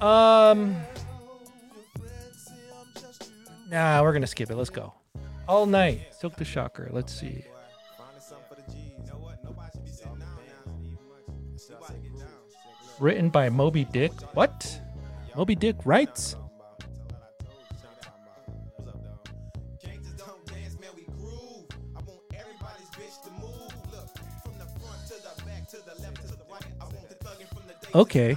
Um. 0.00 0.76
Nah, 3.70 4.02
we're 4.02 4.12
gonna 4.12 4.26
skip 4.26 4.50
it. 4.50 4.56
Let's 4.56 4.70
go. 4.70 4.92
All 5.48 5.64
night. 5.64 6.12
Silkk 6.20 6.36
the 6.36 6.44
Shocker. 6.44 6.88
Let's 6.92 7.18
see. 7.18 7.44
Written 12.98 13.28
by 13.28 13.48
Mo 13.50 13.70
B. 13.70 13.84
Dick. 13.84 14.12
What? 14.34 14.80
Mo 15.36 15.44
B. 15.44 15.54
Dick 15.54 15.76
writes? 15.84 16.36
Okay. 27.94 28.36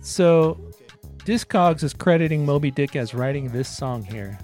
So, 0.00 0.58
Discogs 1.18 1.84
is 1.84 1.94
crediting 1.94 2.44
Mo 2.44 2.58
B. 2.58 2.70
Dick 2.72 2.96
as 2.96 3.14
writing 3.14 3.48
this 3.48 3.68
song 3.68 4.02
here. 4.02 4.38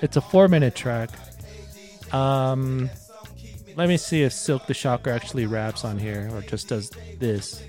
It's 0.00 0.16
a 0.16 0.20
four 0.20 0.48
minute 0.48 0.74
track. 0.74 1.10
Um, 2.12 2.90
let 3.76 3.88
me 3.88 3.96
see 3.96 4.22
if 4.22 4.32
Silkk 4.32 4.66
the 4.66 4.74
Shocker 4.74 5.10
actually 5.10 5.46
raps 5.46 5.84
on 5.84 5.98
here 5.98 6.28
or 6.32 6.42
just 6.42 6.68
does 6.68 6.90
this. 7.18 7.62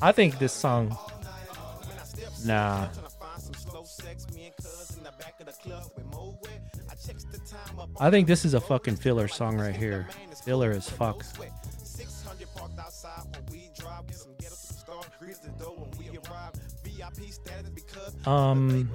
I 0.00 0.12
think 0.12 0.38
this 0.38 0.52
song. 0.52 0.96
Nah. 2.44 2.88
I 8.00 8.10
think 8.10 8.26
this 8.26 8.44
is 8.44 8.54
a 8.54 8.60
fucking 8.60 8.96
filler 8.96 9.28
song 9.28 9.58
right 9.58 9.76
here. 9.76 10.08
Filler 10.44 10.70
as 10.70 10.88
fuck. 10.88 11.24
Um, 18.26 18.90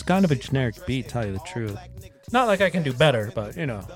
it's 0.00 0.08
kind 0.08 0.24
of 0.24 0.30
a 0.30 0.34
generic 0.34 0.86
beat, 0.86 1.10
tell 1.10 1.26
you 1.26 1.34
the 1.34 1.40
truth. 1.40 1.78
Not 2.32 2.46
like 2.46 2.62
I 2.62 2.70
can 2.70 2.82
do 2.82 2.94
better, 2.94 3.30
but 3.34 3.54
you 3.54 3.66
know. 3.66 3.86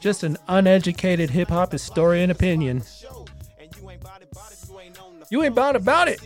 Just 0.00 0.22
an 0.22 0.38
uneducated 0.48 1.28
hip 1.28 1.48
hop 1.48 1.72
historian 1.72 2.30
opinion. 2.30 2.82
You 5.28 5.42
ain't 5.42 5.54
bad 5.54 5.76
about 5.76 6.08
it. 6.08 6.18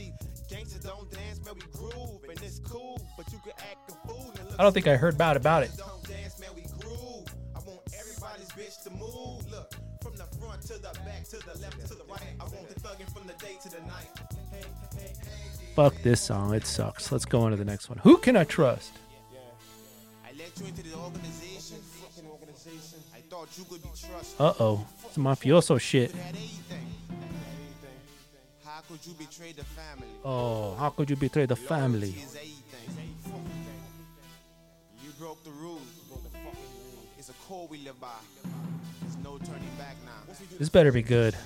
I 4.56 4.62
don't 4.62 4.72
think 4.72 4.86
I 4.86 4.94
heard 4.96 5.18
bad 5.18 5.36
about 5.36 5.64
it. 5.64 5.72
Fuck 15.78 16.02
this 16.02 16.20
song. 16.20 16.54
It 16.54 16.66
sucks. 16.66 17.12
Let's 17.12 17.24
go 17.24 17.42
on 17.42 17.52
to 17.52 17.56
the 17.56 17.64
next 17.64 17.88
one. 17.88 17.98
Who 17.98 18.16
can 18.16 18.36
I 18.36 18.42
trust? 18.42 18.90
Uh 24.40 24.54
oh. 24.58 24.84
Some 25.12 25.22
mafioso 25.22 25.80
shit. 25.80 26.12
Oh, 30.24 30.74
how 30.74 30.90
could 30.90 31.08
you 31.08 31.14
betray 31.14 31.46
the 31.46 31.54
family? 31.54 32.12
You 35.00 35.12
broke 35.16 35.44
the 35.44 35.50
rules. 35.50 35.80
It's 37.16 37.28
a 37.28 37.34
code 37.46 37.70
we 37.70 37.78
live 37.84 38.00
by. 38.00 38.08
There's 39.02 39.16
no 39.18 39.38
turning 39.38 39.76
back 39.78 39.94
now. 40.04 40.34
This 40.58 40.70
better 40.70 40.90
be 40.90 41.02
good. 41.02 41.36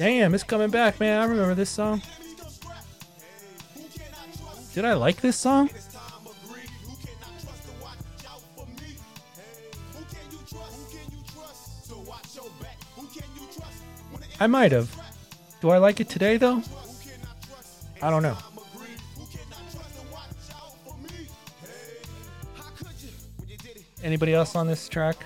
Damn, 0.00 0.34
it's 0.34 0.44
coming 0.44 0.70
back, 0.70 0.98
man. 0.98 1.20
I 1.20 1.26
remember 1.26 1.54
this 1.54 1.68
song. 1.68 2.00
Did 4.72 4.86
I 4.86 4.94
like 4.94 5.20
this 5.20 5.36
song? 5.36 5.68
I 14.40 14.46
might 14.46 14.72
have. 14.72 14.90
Do 15.60 15.68
I 15.68 15.76
like 15.76 16.00
it 16.00 16.08
today, 16.08 16.38
though? 16.38 16.62
I 18.00 18.08
don't 18.08 18.22
know. 18.22 18.38
Anybody 24.02 24.32
else 24.32 24.56
on 24.56 24.66
this 24.66 24.88
track? 24.88 25.18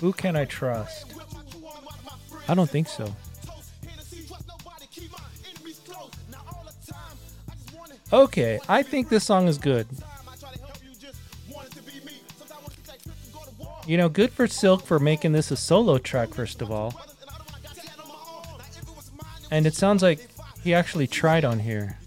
Who 0.00 0.12
can 0.12 0.34
I 0.34 0.44
trust? 0.44 1.17
I 2.48 2.54
don't 2.54 2.70
think 2.70 2.88
so. 2.88 3.14
Okay, 8.10 8.58
I 8.68 8.82
think 8.82 9.10
this 9.10 9.24
song 9.24 9.48
is 9.48 9.58
good. 9.58 9.86
You 13.86 13.96
know, 13.96 14.08
good 14.08 14.32
for 14.32 14.46
Silkk 14.46 14.82
for 14.82 14.98
making 14.98 15.32
this 15.32 15.50
a 15.50 15.56
solo 15.56 15.98
track, 15.98 16.34
first 16.34 16.62
of 16.62 16.70
all. 16.70 16.94
And 19.50 19.66
it 19.66 19.74
sounds 19.74 20.02
like 20.02 20.26
he 20.62 20.74
actually 20.74 21.06
tried 21.06 21.44
on 21.44 21.58
here. 21.58 21.98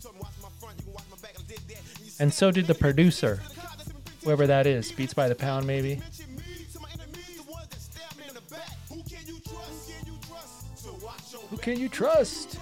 And 2.20 2.32
so 2.32 2.52
did 2.52 2.68
the 2.68 2.76
producer, 2.76 3.42
whoever 4.24 4.46
that 4.46 4.68
is, 4.68 4.92
Beats 4.92 5.14
by 5.14 5.28
the 5.28 5.34
Pound, 5.34 5.66
maybe. 5.66 6.02
Can 11.62 11.80
you 11.80 11.90
trust? 11.90 12.60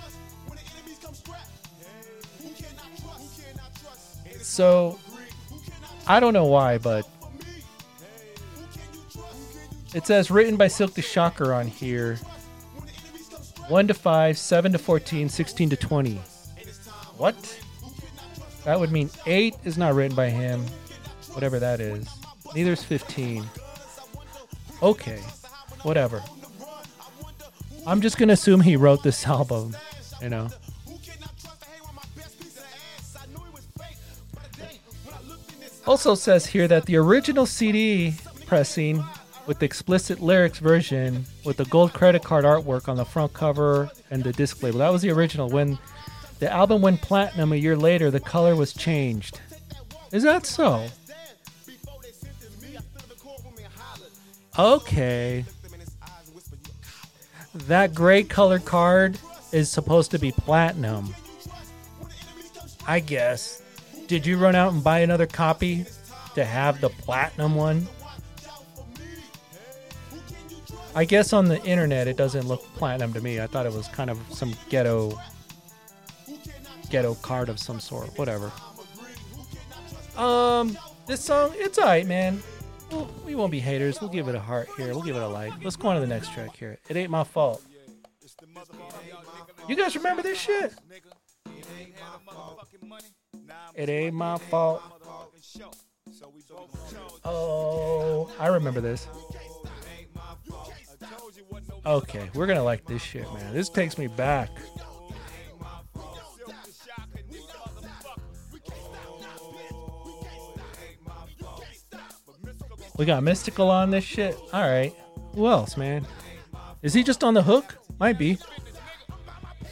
So, 4.42 5.00
I 6.08 6.20
don't 6.20 6.34
know 6.34 6.46
why, 6.46 6.78
but 6.78 7.08
it 9.94 10.06
says 10.06 10.30
written 10.30 10.58
by 10.58 10.68
Silkk 10.68 10.94
the 10.94 11.02
Shocker 11.02 11.54
on 11.54 11.68
here. 11.68 12.18
1 13.68 13.88
to 13.88 13.94
5, 13.94 14.38
7 14.38 14.72
to 14.72 14.78
14, 14.78 15.30
16 15.30 15.70
to 15.70 15.76
20. 15.78 16.16
What? 17.18 17.60
That 18.66 18.80
would 18.80 18.92
mean 18.92 19.10
8 19.26 19.56
is 19.64 19.78
not 19.78 19.94
written 19.94 20.16
by 20.16 20.30
him. 20.30 20.66
Whatever 21.34 21.60
that 21.60 21.80
is. 21.80 22.08
Neither 22.56 22.74
is 22.74 22.84
15. 22.84 23.46
Okay. 24.82 25.20
Whatever. 25.84 26.24
I'm 27.90 28.02
just 28.02 28.20
to 28.20 28.30
assume 28.30 28.62
he 28.62 28.76
wrote 28.76 29.02
this 29.02 29.26
album, 29.26 29.76
you 30.22 30.30
know. 30.30 30.50
Also 35.88 36.14
says 36.14 36.46
here 36.46 36.68
that 36.68 36.86
the 36.86 36.98
original 36.98 37.48
CD 37.48 38.14
pressing 38.46 39.04
with 39.48 39.58
the 39.58 39.66
explicit 39.66 40.20
lyrics 40.20 40.60
version 40.60 41.26
with 41.44 41.58
the 41.58 41.66
gold 41.66 41.92
credit 41.94 42.24
card 42.24 42.46
artwork 42.46 42.88
on 42.88 42.96
the 42.96 43.06
front 43.06 43.34
cover 43.34 43.90
and 44.12 44.24
the 44.24 44.34
disc 44.34 44.62
label. 44.62 44.78
That 44.78 44.92
was 44.92 45.02
the 45.02 45.10
original. 45.10 45.50
When 45.50 45.80
the 46.38 46.52
album 46.52 46.84
went 46.84 47.02
platinum 47.02 47.54
a 47.54 47.56
year 47.56 47.76
later, 47.76 48.12
the 48.12 48.20
color 48.20 48.56
was 48.56 48.72
changed. 48.72 49.42
Is 50.12 50.22
that 50.22 50.46
so? 50.46 50.86
Okay. 54.60 55.44
That 57.68 57.94
gray 57.94 58.24
color 58.24 58.60
card 58.60 59.20
is 59.52 59.70
supposed 59.70 60.12
to 60.12 60.20
be 60.20 60.32
platinum. 60.32 61.14
I 62.88 63.00
guess. 63.00 63.62
Did 64.08 64.26
you 64.26 64.38
run 64.38 64.56
out 64.56 64.74
and 64.74 64.84
buy 64.84 65.00
another 65.00 65.28
copy 65.28 65.86
to 66.36 66.44
have 66.44 66.82
the 66.82 66.90
platinum 66.90 67.56
one? 67.56 67.88
I 70.96 71.06
guess 71.06 71.34
on 71.34 71.46
the 71.46 71.64
internet 71.64 72.08
it 72.08 72.18
doesn't 72.18 72.48
look 72.48 72.64
platinum 72.76 73.14
to 73.14 73.22
me. 73.22 73.40
I 73.40 73.48
thought 73.48 73.66
it 73.66 73.74
was 73.74 73.88
kind 73.90 74.10
of 74.10 74.20
some 74.32 74.56
ghetto 74.70 75.20
ghetto 76.90 77.14
card 77.16 77.50
of 77.50 77.60
some 77.60 77.80
sort. 77.80 78.18
Whatever. 78.18 78.52
Um, 80.18 80.78
this 81.06 81.24
song, 81.24 81.54
it's 81.56 81.78
alright, 81.78 82.08
man. 82.08 82.42
We 83.26 83.36
won't 83.36 83.52
be 83.52 83.60
haters. 83.60 84.02
We'll 84.02 84.10
give 84.10 84.28
it 84.28 84.36
a 84.36 84.40
heart 84.40 84.70
here. 84.78 84.88
We'll 84.88 85.02
give 85.02 85.16
it 85.16 85.22
a 85.22 85.28
like. 85.28 85.54
Let's 85.64 85.76
go 85.76 85.90
on 85.90 85.96
to 85.96 86.02
the 86.02 86.08
next 86.08 86.34
track 86.34 86.56
here. 86.56 86.80
It 86.90 86.98
ain't 86.98 87.12
my 87.12 87.24
fault. 87.24 87.64
You 89.68 89.76
guys 89.76 89.96
remember 89.96 90.22
this 90.22 90.40
shit? 90.40 90.74
It 93.76 93.90
ain't 93.90 94.16
my 94.16 94.38
fault. 94.38 94.82
Oh, 97.24 98.32
I 98.40 98.48
remember 98.48 98.82
this. 98.82 99.08
Okay, 101.86 102.30
we're 102.34 102.48
gonna 102.48 102.64
like 102.64 102.86
this 102.86 103.02
shit, 103.02 103.32
man. 103.34 103.54
This 103.54 103.70
takes 103.70 103.98
me 103.98 104.08
back. 104.08 104.50
We 113.00 113.06
got 113.06 113.24
Mystikal 113.24 113.70
on 113.70 113.92
this 113.92 114.04
shit. 114.04 114.38
All 114.52 114.60
right. 114.60 114.94
Who 115.34 115.48
else, 115.48 115.78
man? 115.78 116.06
Is 116.82 116.94
he 116.94 117.02
just 117.02 117.24
on 117.24 117.34
the 117.34 117.42
hook? 117.42 117.78
Might 117.98 118.18
be. 118.18 118.38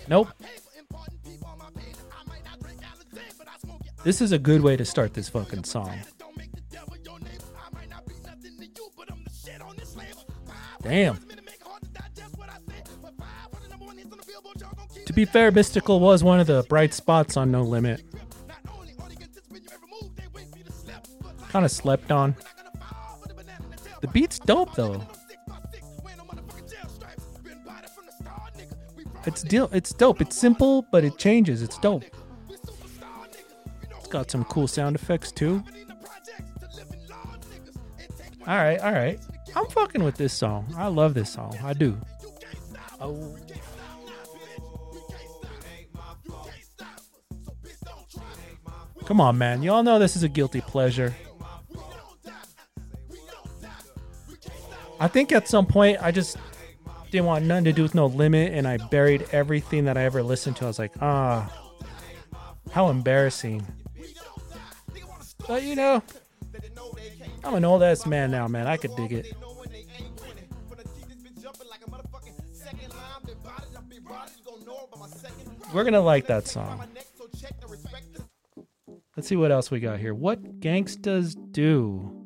Nope. 0.08 0.30
This 4.06 4.22
is 4.22 4.32
a 4.32 4.40
good 4.40 4.62
way 4.62 4.78
to 4.78 4.86
start 4.86 5.14
this 5.14 5.28
fucking 5.28 5.66
song. 5.66 6.00
Damn. 10.82 11.20
To 15.06 15.14
be 15.14 15.26
fair, 15.26 15.52
Mystikal 15.52 16.00
was 16.00 16.24
one 16.24 16.40
of 16.40 16.48
the 16.48 16.64
bright 16.70 16.94
spots 16.94 17.36
on 17.36 17.52
No 17.52 17.64
Limit. 17.64 18.06
Kind 21.50 21.66
of 21.66 21.72
slept 21.72 22.10
on. 22.10 22.34
The 24.02 24.08
beat's 24.08 24.40
dope 24.40 24.76
though. 24.76 25.02
It's 29.26 29.42
deal. 29.42 29.70
It's 29.74 29.94
dope. 29.94 30.22
It's 30.22 30.38
simple, 30.38 30.86
but 30.92 31.04
it 31.04 31.18
changes. 31.18 31.62
It's 31.62 31.78
dope. 31.80 32.06
It's 33.98 34.08
got 34.08 34.32
some 34.32 34.46
cool 34.46 34.68
sound 34.68 34.96
effects 34.96 35.32
too. 35.32 35.64
All 38.48 38.56
right, 38.56 38.80
all 38.80 38.94
right. 38.94 39.20
I'm 39.54 39.68
fucking 39.68 40.04
with 40.04 40.16
this 40.16 40.32
song. 40.32 40.74
I 40.78 40.88
love 40.88 41.14
this 41.14 41.30
song. 41.34 41.58
I 41.62 41.74
do. 41.74 41.98
Oh. 43.02 43.36
Come 49.06 49.20
on, 49.20 49.38
man. 49.38 49.64
Y'all 49.64 49.84
know 49.84 50.00
this 50.00 50.16
is 50.16 50.24
a 50.24 50.30
guilty 50.30 50.62
pleasure. 50.62 51.14
I 55.00 55.08
think 55.08 55.32
at 55.32 55.48
some 55.48 55.66
point 55.66 55.98
I 56.02 56.12
just 56.12 56.38
didn't 57.12 57.26
want 57.26 57.46
nothing 57.46 57.66
to 57.66 57.74
do 57.74 57.84
with 57.84 57.96
no 57.96 58.08
limit 58.08 58.54
and 58.54 58.68
I 58.68 58.78
buried 58.78 59.28
everything 59.32 59.86
that 59.86 59.98
I 59.98 60.04
ever 60.04 60.24
listened 60.24 60.56
to. 60.58 60.66
I 60.66 60.68
was 60.68 60.80
like, 60.80 60.94
ah, 61.02 61.52
how 62.72 62.90
embarrassing. 62.90 63.66
But 65.48 65.64
you 65.64 65.76
know, 65.76 66.04
I'm 67.44 67.56
an 67.56 67.64
old 67.64 67.84
ass 67.84 68.06
man 68.06 68.32
now, 68.32 68.48
man. 68.48 68.68
I 68.68 68.78
could 68.78 68.96
dig 68.96 69.14
it. 69.14 69.34
We're 75.74 75.84
gonna 75.84 76.02
like 76.02 76.28
that 76.28 76.48
song. 76.48 76.84
Let's 79.16 79.28
see 79.28 79.36
what 79.36 79.52
else 79.52 79.72
we 79.72 79.80
got 79.80 80.00
here. 80.00 80.14
What 80.14 80.60
gangstas 80.60 81.36
do? 81.52 82.17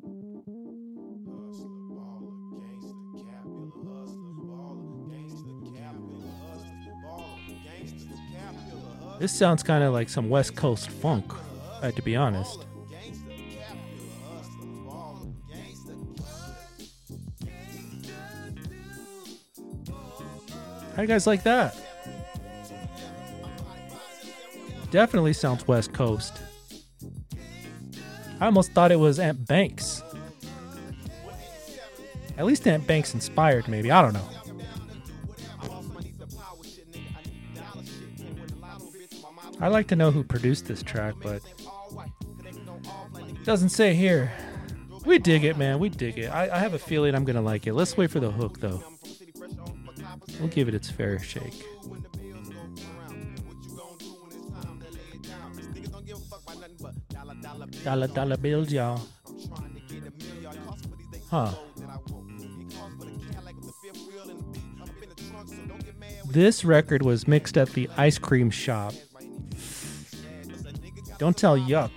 This 9.21 9.31
sounds 9.31 9.61
kind 9.61 9.83
of 9.83 9.93
like 9.93 10.09
some 10.09 10.31
West 10.31 10.55
Coast 10.55 10.89
funk, 10.89 11.31
uh, 11.83 11.91
to 11.91 12.01
be 12.01 12.15
honest. 12.15 12.65
How 20.95 21.03
you 21.03 21.07
guys 21.07 21.27
like 21.27 21.43
that? 21.43 21.77
Definitely 24.89 25.33
sounds 25.33 25.67
West 25.67 25.93
Coast. 25.93 26.41
I 28.39 28.47
almost 28.47 28.71
thought 28.71 28.91
it 28.91 28.95
was 28.95 29.19
Ant 29.19 29.45
Banks. 29.45 30.01
At 32.39 32.47
least 32.47 32.67
Ant 32.67 32.87
Banks 32.87 33.13
inspired, 33.13 33.67
maybe. 33.67 33.91
I 33.91 34.01
don't 34.01 34.15
know. 34.15 34.40
I'd 39.61 39.67
like 39.67 39.87
to 39.87 39.95
know 39.95 40.09
who 40.09 40.23
produced 40.23 40.67
this 40.67 40.81
track, 40.81 41.13
but 41.21 41.41
doesn't 43.43 43.69
say 43.69 43.93
here. 43.93 44.31
We 45.05 45.19
dig 45.19 45.43
it, 45.43 45.57
man. 45.57 45.79
We 45.79 45.89
dig 45.89 46.17
it. 46.17 46.27
I, 46.27 46.49
I 46.49 46.59
have 46.59 46.73
a 46.73 46.79
feeling 46.79 47.15
I'm 47.15 47.25
gonna 47.25 47.41
like 47.41 47.67
it. 47.67 47.73
Let's 47.73 47.95
wait 47.95 48.09
for 48.11 48.19
the 48.19 48.31
hook, 48.31 48.59
though. 48.59 48.83
We'll 50.39 50.49
give 50.49 50.67
it 50.67 50.73
its 50.73 50.89
fair 50.89 51.19
shake. 51.19 51.63
Dollar 57.83 58.07
dollar 58.07 58.37
bills, 58.37 58.71
y'all. 58.71 59.01
Huh. 61.29 61.53
This 66.25 66.63
record 66.63 67.03
was 67.03 67.27
mixed 67.27 67.57
at 67.57 67.69
the 67.69 67.89
ice 67.97 68.17
cream 68.17 68.49
shop. 68.49 68.93
Don't 71.21 71.37
tell 71.37 71.55
Yuck. 71.55 71.91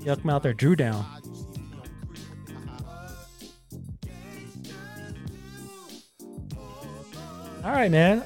Yukmouth 0.00 0.44
or 0.44 0.52
Dru 0.52 0.76
Down. 0.76 1.02
All 7.64 7.72
right, 7.72 7.90
man. 7.90 8.22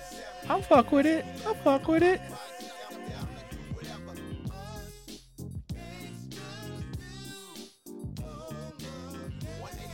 I'll 0.49 0.61
fuck 0.61 0.91
with 0.91 1.07
it. 1.07 1.25
I'll 1.47 1.55
fuck 1.55 1.87
with 1.87 2.03
it. 2.03 2.21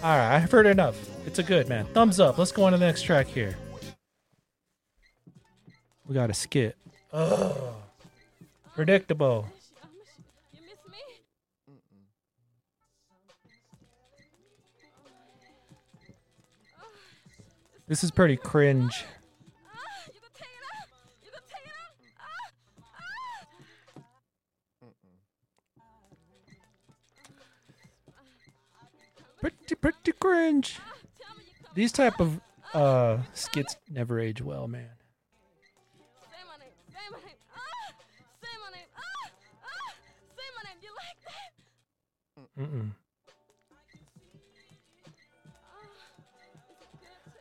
All 0.03 0.17
right, 0.17 0.37
I've 0.37 0.51
heard 0.51 0.65
enough. 0.65 0.97
It's 1.27 1.39
a 1.39 1.43
good 1.43 1.69
man. 1.69 1.85
Thumbs 1.93 2.19
up. 2.19 2.39
Let's 2.39 2.53
go 2.53 2.65
on 2.65 2.73
to 2.73 2.79
the 2.79 2.87
next 2.87 3.03
track 3.03 3.27
here. 3.27 3.59
We 6.07 6.15
got 6.15 6.31
a 6.31 6.35
skit. 6.35 6.79
Ugh. 7.13 7.75
Predictable. 8.75 9.45
This 17.89 18.05
is 18.05 18.11
pretty 18.11 18.37
cringe. 18.37 19.05
Pretty, 29.41 29.75
pretty 29.75 30.13
cringe. 30.13 30.79
These 31.75 31.93
type 31.93 32.21
of 32.21 32.41
uh 32.75 33.19
skits 33.33 33.77
never 33.89 34.21
age 34.21 34.43
well, 34.43 34.69
man. 34.69 34.91
Say 42.57 43.08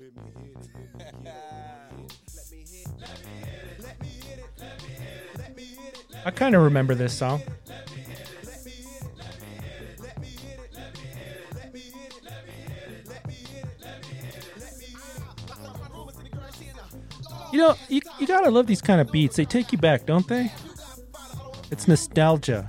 Let 0.00 0.14
me 0.14 0.32
hit 0.36 0.56
it. 0.58 1.74
Let 2.18 2.50
me 2.50 2.64
hit 2.64 2.78
it. 2.78 2.94
Let 3.78 4.00
me 4.00 4.06
hit 4.06 4.38
it. 4.38 4.46
Let 4.58 4.76
me 4.76 4.88
hit 4.88 5.18
it. 5.18 5.38
Let 5.38 5.56
me 5.56 5.64
hit 5.64 5.94
it. 5.94 6.16
I 6.24 6.30
kind 6.30 6.54
of 6.54 6.62
remember 6.62 6.94
this 6.94 7.12
song. 7.12 7.42
You 17.52 17.58
know, 17.58 17.74
you, 17.88 18.00
you 18.18 18.26
gotta 18.26 18.50
love 18.50 18.66
these 18.66 18.80
kind 18.80 19.00
of 19.00 19.12
beats. 19.12 19.36
They 19.36 19.44
take 19.44 19.72
you 19.72 19.78
back, 19.78 20.06
don't 20.06 20.26
they? 20.26 20.50
It's 21.70 21.86
nostalgia. 21.86 22.66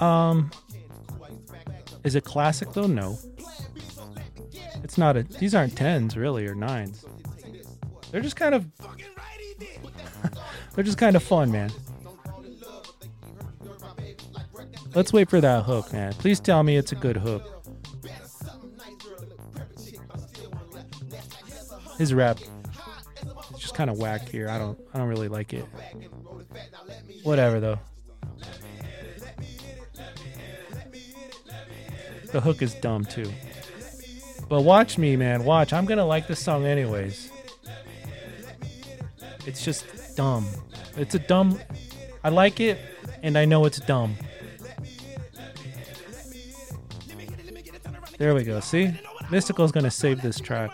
Um, 0.00 0.50
is 2.04 2.14
it 2.14 2.24
classic 2.24 2.72
though? 2.72 2.86
No. 2.86 3.18
It's 4.82 4.98
not 4.98 5.16
a. 5.16 5.22
These 5.24 5.54
aren't 5.54 5.76
tens 5.76 6.16
really 6.16 6.46
or 6.46 6.54
nines. 6.54 7.04
They're 8.10 8.20
just 8.20 8.36
kind 8.36 8.54
of. 8.54 8.66
they're 10.74 10.84
just 10.84 10.98
kind 10.98 11.16
of 11.16 11.22
fun, 11.22 11.50
man. 11.50 11.72
Let's 14.94 15.12
wait 15.12 15.28
for 15.28 15.40
that 15.40 15.64
hook, 15.64 15.92
man. 15.92 16.12
Please 16.14 16.40
tell 16.40 16.62
me 16.62 16.76
it's 16.76 16.92
a 16.92 16.94
good 16.94 17.16
hook. 17.16 17.42
His 21.98 22.14
rap 22.14 22.38
is 22.40 23.58
just 23.58 23.74
kind 23.74 23.90
of 23.90 23.98
whack 23.98 24.28
here. 24.28 24.48
I 24.48 24.58
don't 24.58 24.78
I 24.94 24.98
don't 24.98 25.08
really 25.08 25.28
like 25.28 25.52
it. 25.52 25.64
Whatever 27.24 27.58
though. 27.60 27.78
The 32.36 32.42
hook 32.42 32.60
is 32.60 32.74
dumb 32.74 33.06
too. 33.06 33.32
But 34.50 34.60
watch 34.60 34.98
me, 34.98 35.16
man. 35.16 35.44
Watch. 35.44 35.72
I'm 35.72 35.86
to 35.96 36.04
like 36.04 36.26
this 36.26 36.38
song 36.38 36.66
anyways. 36.66 37.32
It's 39.46 39.64
just 39.64 39.86
dumb. 40.18 40.46
It's 40.98 41.14
a 41.14 41.18
dumb 41.18 41.58
I 42.22 42.28
like 42.28 42.60
it 42.60 42.78
and 43.22 43.38
I 43.38 43.46
know 43.46 43.64
it's 43.64 43.80
dumb. 43.80 44.16
There 48.18 48.34
we 48.34 48.44
go. 48.44 48.60
See? 48.60 48.88
Mystikal's 49.30 49.72
to 49.84 49.90
save 49.90 50.20
this 50.20 50.38
track. 50.38 50.72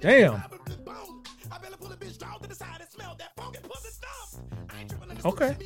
Damn. 0.00 0.40
Okay. 5.24 5.56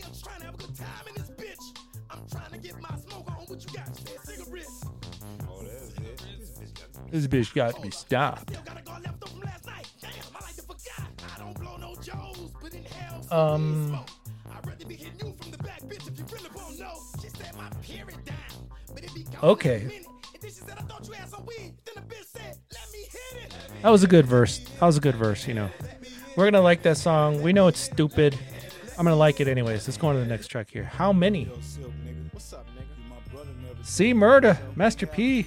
This 7.11 7.27
bitch 7.27 7.55
got 7.55 7.75
to 7.75 7.81
be 7.81 7.91
stopped. 7.91 8.57
Um. 13.31 13.99
Okay. 19.43 20.03
That 23.83 23.91
was 23.91 24.03
a 24.03 24.07
good 24.07 24.27
verse. 24.27 24.59
That 24.59 24.87
was 24.87 24.97
a 24.97 25.01
good 25.01 25.17
verse, 25.17 25.47
you 25.47 25.55
know. 25.55 25.71
We're 26.37 26.45
gonna 26.45 26.61
like 26.61 26.83
that 26.83 26.97
song. 26.97 27.43
We 27.43 27.53
know 27.53 27.67
it's 27.67 27.81
stupid. 27.81 28.39
I'm 28.99 29.05
gonna 29.05 29.17
like 29.17 29.41
it 29.41 29.49
anyways. 29.49 29.89
Let's 29.89 29.97
go 29.97 30.09
on 30.09 30.15
to 30.15 30.21
the 30.21 30.27
next 30.27 30.49
track 30.49 30.69
here. 30.71 30.85
How 30.85 31.13
many? 31.13 31.47
Silkk, 31.47 31.93
nigga. 32.05 32.33
What's 32.35 32.53
up, 32.53 32.67
nigga? 32.77 32.85
You 32.99 33.11
my 33.11 33.33
brother 33.33 33.51
never 33.67 33.83
C-Murder, 33.83 34.59
Master 34.77 35.07
P, 35.07 35.47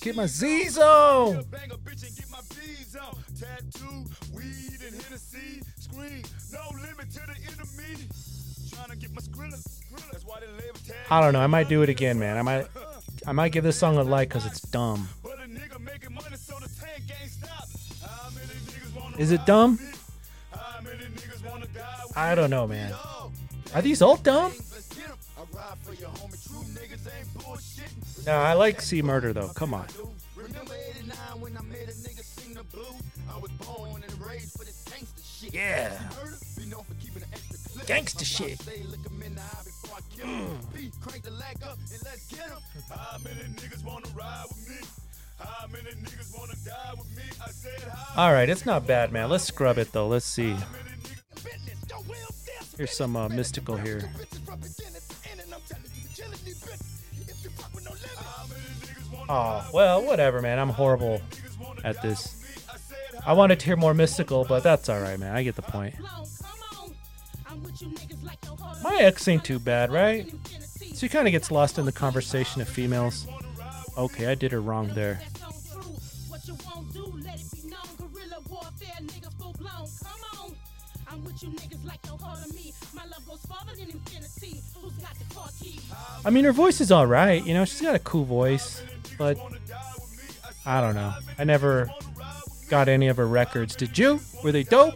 Get 0.00 0.16
my 0.16 0.26
Z's 0.26 0.78
on. 0.78 1.42
Bang 1.50 1.70
a 1.70 1.76
bitch 1.76 2.06
and 2.06 2.16
get 2.16 2.30
my 2.30 2.38
V's 2.50 2.96
on. 2.96 3.16
Tattoo, 3.38 4.04
weed, 4.34 4.80
and 4.86 5.02
Hennessy. 5.02 5.62
Scream, 5.78 6.22
no 6.52 6.60
limit 6.80 7.10
to 7.12 7.20
the 7.20 7.36
enemy. 7.52 8.08
Trying 8.70 8.90
to 8.90 8.96
get 8.96 9.14
my 9.14 9.20
skrilla. 9.20 9.56
skrilla. 9.56 10.10
That's 10.12 10.24
why 10.24 10.40
they 10.40 10.46
label 10.46 10.78
tag. 10.86 10.96
I 11.10 11.20
don't 11.20 11.32
know. 11.32 11.40
I 11.40 11.46
might 11.46 11.68
do 11.68 11.82
it 11.82 11.88
again, 11.88 12.18
man. 12.18 12.36
I 12.36 12.42
might, 12.42 12.66
I 13.26 13.32
might 13.32 13.52
give 13.52 13.64
this 13.64 13.78
song 13.78 13.96
a 13.96 14.02
like 14.02 14.28
because 14.28 14.46
it's 14.46 14.60
dumb. 14.60 15.08
But 15.22 15.34
a 15.34 15.48
nigga 15.48 15.80
making 15.80 16.14
money 16.14 16.36
so 16.36 16.54
the 16.58 16.68
tank 16.80 17.04
ain't 17.20 17.30
stop. 17.30 17.68
How 18.06 18.30
many 18.30 18.46
niggas 18.46 19.00
wanna 19.00 19.16
Is 19.16 19.30
it 19.30 19.46
dumb? 19.46 19.78
How 20.52 20.80
many 20.82 21.04
niggas 21.04 21.50
wanna 21.50 21.66
die 21.68 22.04
I 22.16 22.34
don't 22.34 22.50
know, 22.50 22.66
man. 22.66 22.92
Are 23.74 23.82
these 23.82 24.02
all 24.02 24.16
dumb? 24.16 24.52
No, 28.26 28.32
I 28.32 28.54
like 28.54 28.80
C-Murder 28.80 29.32
though. 29.32 29.48
Come 29.48 29.74
on. 29.74 29.86
Yeah. 35.52 35.98
Gangster 37.86 38.24
shit. 38.24 38.58
Mm. 40.20 40.56
All 48.16 48.32
right, 48.32 48.48
it's 48.48 48.64
not 48.64 48.86
bad, 48.86 49.12
man. 49.12 49.28
Let's 49.28 49.44
scrub 49.44 49.78
it 49.78 49.92
though. 49.92 50.08
Let's 50.08 50.24
see. 50.24 50.56
Here's 52.76 52.96
some 52.96 53.16
uh, 53.16 53.28
Mystikal 53.28 53.82
here. 53.84 54.10
Oh, 59.28 59.66
well, 59.72 60.04
whatever, 60.04 60.40
man. 60.42 60.58
I'm 60.58 60.68
horrible 60.68 61.20
at 61.82 62.00
this. 62.02 62.42
I 63.26 63.32
wanted 63.32 63.60
to 63.60 63.66
hear 63.66 63.76
more 63.76 63.94
Mystikal, 63.94 64.46
but 64.46 64.62
that's 64.62 64.88
all 64.88 65.00
right, 65.00 65.18
man. 65.18 65.34
I 65.34 65.42
get 65.42 65.56
the 65.56 65.62
point. 65.62 65.94
Mia 68.82 69.06
X 69.06 69.26
ain't 69.28 69.44
too 69.44 69.58
bad, 69.58 69.90
right? 69.90 70.32
She 70.94 71.08
kind 71.08 71.26
of 71.26 71.32
gets 71.32 71.50
lost 71.50 71.78
in 71.78 71.86
the 71.86 71.92
conversation 71.92 72.60
of 72.60 72.68
females. 72.68 73.26
Okay, 73.96 74.26
I 74.26 74.34
did 74.34 74.52
her 74.52 74.60
wrong 74.60 74.88
there. 74.94 75.20
I 86.26 86.30
mean, 86.30 86.44
her 86.44 86.52
voice 86.52 86.80
is 86.80 86.90
all 86.90 87.06
right. 87.06 87.44
You 87.44 87.54
know, 87.54 87.64
she's 87.64 87.80
got 87.80 87.94
a 87.94 87.98
cool 87.98 88.24
voice, 88.24 88.82
but 89.18 89.38
I 90.66 90.80
don't 90.80 90.94
know. 90.94 91.14
I 91.38 91.44
never 91.44 91.90
got 92.68 92.88
any 92.88 93.08
of 93.08 93.16
her 93.16 93.26
records. 93.26 93.76
Did 93.76 93.98
you? 93.98 94.20
Were 94.42 94.52
they 94.52 94.62
dope? 94.62 94.94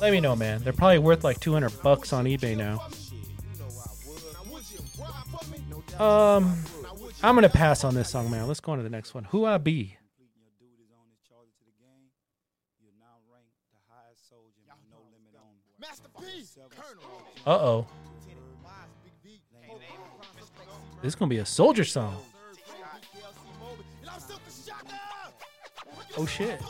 Let 0.00 0.12
me 0.12 0.20
know, 0.20 0.36
man. 0.36 0.62
They're 0.62 0.72
probably 0.72 0.98
worth 0.98 1.24
like 1.24 1.40
200 1.40 1.82
bucks 1.82 2.12
on 2.12 2.24
eBay 2.26 2.56
now. 2.56 2.86
Um, 5.98 6.62
I'm 7.22 7.34
gonna 7.34 7.48
pass 7.48 7.84
on 7.84 7.94
this 7.94 8.10
song, 8.10 8.30
man. 8.30 8.46
Let's 8.46 8.60
go 8.60 8.72
on 8.72 8.78
to 8.78 8.84
the 8.84 8.90
next 8.90 9.14
one. 9.14 9.24
Who 9.24 9.46
I 9.46 9.58
be? 9.58 9.96
Uh 17.46 17.50
oh. 17.50 17.86
This 21.02 21.12
is 21.12 21.14
gonna 21.14 21.28
be 21.28 21.38
a 21.38 21.46
soldier 21.46 21.84
song. 21.84 22.16
Oh 26.18 26.24
shit. 26.24 26.60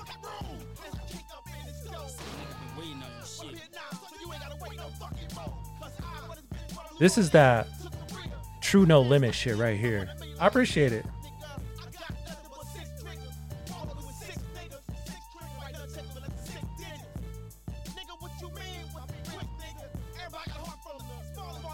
This 6.99 7.19
is 7.19 7.31
that 7.31 7.69
true 8.61 8.87
no 8.87 9.01
limit 9.01 9.35
shit 9.35 9.57
right 9.57 9.79
here. 9.79 10.09
I 10.41 10.47
appreciate 10.47 10.93
it. 10.93 11.05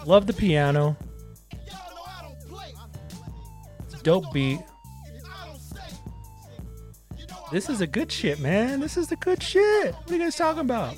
Love 0.05 0.27
the 0.27 0.33
piano. 0.33 0.97
Dope 4.03 4.33
beat. 4.33 4.59
This 7.53 7.69
is 7.69 7.81
a 7.81 7.87
good 7.87 8.11
shit, 8.11 8.39
man. 8.39 8.79
This 8.79 8.97
is 8.97 9.09
the 9.09 9.15
good 9.15 9.43
shit. 9.43 9.93
What 9.93 10.09
are 10.09 10.15
you 10.15 10.23
guys 10.23 10.35
talking 10.35 10.61
about? 10.61 10.95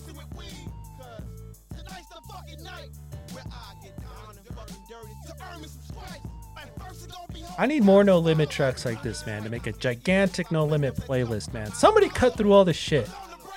I 7.57 7.65
need 7.65 7.83
more 7.83 8.05
No 8.05 8.19
Limit 8.19 8.49
tracks 8.49 8.85
like 8.85 9.03
this, 9.03 9.25
man, 9.25 9.43
to 9.43 9.49
make 9.49 9.67
a 9.67 9.73
gigantic 9.73 10.49
No 10.49 10.63
Limit 10.63 10.95
playlist, 10.95 11.53
man. 11.53 11.73
Somebody 11.73 12.07
cut 12.07 12.37
through 12.37 12.53
all 12.53 12.63
this 12.63 12.77
shit. 12.77 13.09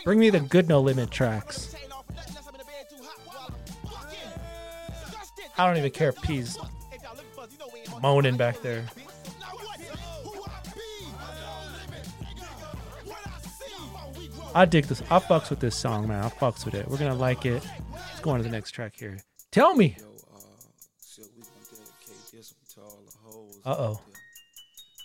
Bring 0.04 0.18
me 0.18 0.30
the 0.30 0.40
good 0.40 0.68
No 0.68 0.80
Limit 0.80 1.12
tracks. 1.12 1.76
I 5.56 5.68
don't 5.68 5.76
even 5.76 5.92
care 5.92 6.08
if 6.08 6.20
P's 6.20 6.58
moaning 8.02 8.36
back 8.36 8.60
there. 8.60 8.84
I 14.54 14.64
dig 14.64 14.86
this. 14.86 15.02
I 15.10 15.18
fucks 15.18 15.50
with 15.50 15.60
this 15.60 15.76
song, 15.76 16.08
man. 16.08 16.24
I 16.24 16.28
fucks 16.28 16.64
with 16.64 16.74
it. 16.74 16.88
We're 16.88 16.96
gonna 16.98 17.14
like 17.14 17.46
it. 17.46 17.62
Let's 17.92 18.20
go 18.20 18.30
on 18.30 18.38
to 18.38 18.42
the 18.42 18.50
next 18.50 18.72
track 18.72 18.94
here. 18.96 19.18
Tell 19.52 19.74
me. 19.74 19.96
Uh, 19.98 20.38
Silkk, 21.00 21.28
we 21.36 21.42
gonna 21.42 21.64
dedicate 21.70 22.32
this 22.32 22.54
one 22.54 22.66
to 22.74 22.80
all 22.90 23.02
the 23.06 23.16
hoes. 23.22 23.60
Uh 23.64 23.76
oh. 23.78 24.00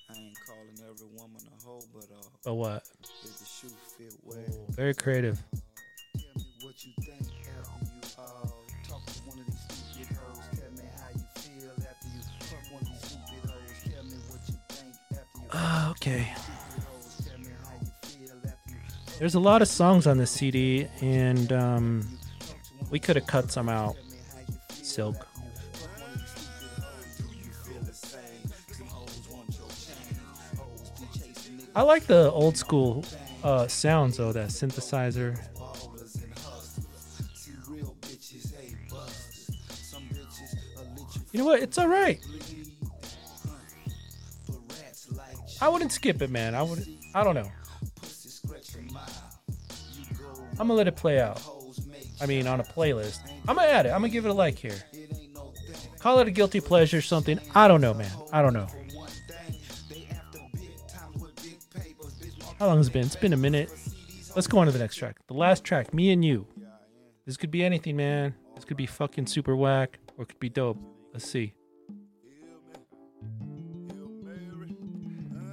I 0.10 0.14
ain't 0.16 0.38
calling 0.48 0.78
every 0.90 1.08
woman 1.18 1.42
a 1.48 1.64
hoe, 1.66 1.82
but 1.94 2.04
uh, 2.04 2.24
But 2.44 2.54
what? 2.56 2.84
if 3.24 3.40
the 3.40 3.46
shoe 3.46 3.68
fit 3.98 4.14
well, 4.24 4.66
Very 4.72 4.94
creative. 4.94 5.42
tell 5.52 6.22
me 6.36 6.46
what 6.62 6.76
you 6.86 6.94
think 7.02 7.22
after 7.22 7.86
you 7.86 8.02
uh 8.18 8.48
talk 8.90 9.06
to 9.06 9.20
one 9.28 9.40
of 9.40 9.46
these 9.46 9.60
stupid 9.68 10.18
hoes. 10.18 10.40
Tell 10.60 10.72
me 10.72 10.90
how 10.98 11.10
you 11.16 11.26
feel 11.42 11.72
after 11.72 12.08
you 12.08 12.22
fuck 12.40 12.72
one 12.74 12.82
of 12.82 12.88
these 12.90 13.10
stupid 13.12 13.50
hoes. 13.50 13.94
Tell 13.94 14.04
me 14.04 14.18
what 14.30 14.42
you 14.48 14.56
think 14.70 14.96
after 15.12 15.40
you 15.40 15.48
Ah, 15.54 15.92
okay. 15.92 16.28
There's 19.20 19.36
a 19.36 19.40
lot 19.40 19.62
of 19.62 19.68
songs 19.68 20.08
on 20.08 20.18
this 20.18 20.32
CD, 20.32 20.88
and 21.02 21.54
um, 21.54 22.08
we 22.90 23.00
could 23.00 23.16
have 23.16 23.28
cut 23.28 23.52
some 23.52 23.70
out. 23.70 23.96
Silkk. 24.70 25.26
I 31.76 31.82
like 31.82 32.04
the 32.04 32.32
old 32.32 32.58
school 32.58 33.04
uh, 33.44 33.68
sounds 33.68 34.18
though, 34.18 34.32
that 34.32 34.50
synthesizer. 34.50 35.40
You 41.32 41.40
know 41.40 41.46
what? 41.46 41.62
It's 41.62 41.78
all 41.80 41.88
right. 41.88 42.20
I 45.62 45.70
wouldn't 45.70 45.92
skip 45.92 46.22
it, 46.22 46.30
man. 46.30 46.54
I 46.54 46.62
would. 46.62 46.86
I 47.16 47.24
don't 47.24 47.36
know. 47.36 47.50
I'm 50.54 50.68
gonna 50.68 50.74
let 50.74 50.88
it 50.88 50.96
play 50.96 51.20
out. 51.20 51.42
I 52.22 52.26
mean, 52.26 52.48
on 52.48 52.60
a 52.60 52.64
playlist. 52.64 53.20
I'm 53.48 53.56
gonna 53.56 53.68
add 53.68 53.86
it. 53.86 53.90
I'm 53.90 54.02
gonna 54.02 54.10
give 54.10 54.26
it 54.26 54.30
a 54.30 54.34
like 54.34 54.58
here. 54.58 54.78
Call 56.00 56.20
it 56.20 56.28
a 56.28 56.32
guilty 56.32 56.62
pleasure, 56.62 56.98
or 56.98 57.02
something. 57.02 57.40
I 57.56 57.68
don't 57.68 57.82
know, 57.82 57.94
man. 57.94 58.12
I 58.32 58.42
don't 58.42 58.54
know. 58.54 58.68
How 62.60 62.68
long 62.68 62.78
has 62.78 62.88
it 62.88 62.94
been? 62.94 63.06
It's 63.06 63.16
been 63.16 63.34
a 63.34 63.38
minute. 63.38 63.70
Let's 64.36 64.48
go 64.48 64.60
on 64.60 64.68
to 64.68 64.72
the 64.72 64.80
next 64.80 64.96
track. 64.96 65.18
The 65.28 65.34
last 65.34 65.64
track, 65.64 65.94
me 65.94 66.12
and 66.12 66.24
you. 66.24 66.48
This 67.26 67.38
could 67.38 67.52
be 67.52 67.64
anything, 67.64 67.96
man. 67.96 68.36
This 68.56 68.66
could 68.66 68.78
be 68.78 68.86
fucking 68.86 69.28
super 69.28 69.56
whack, 69.56 70.00
or 70.18 70.24
it 70.24 70.30
could 70.30 70.40
be 70.40 70.50
dope. 70.50 70.78
Let's 71.14 71.30
see. 71.30 71.54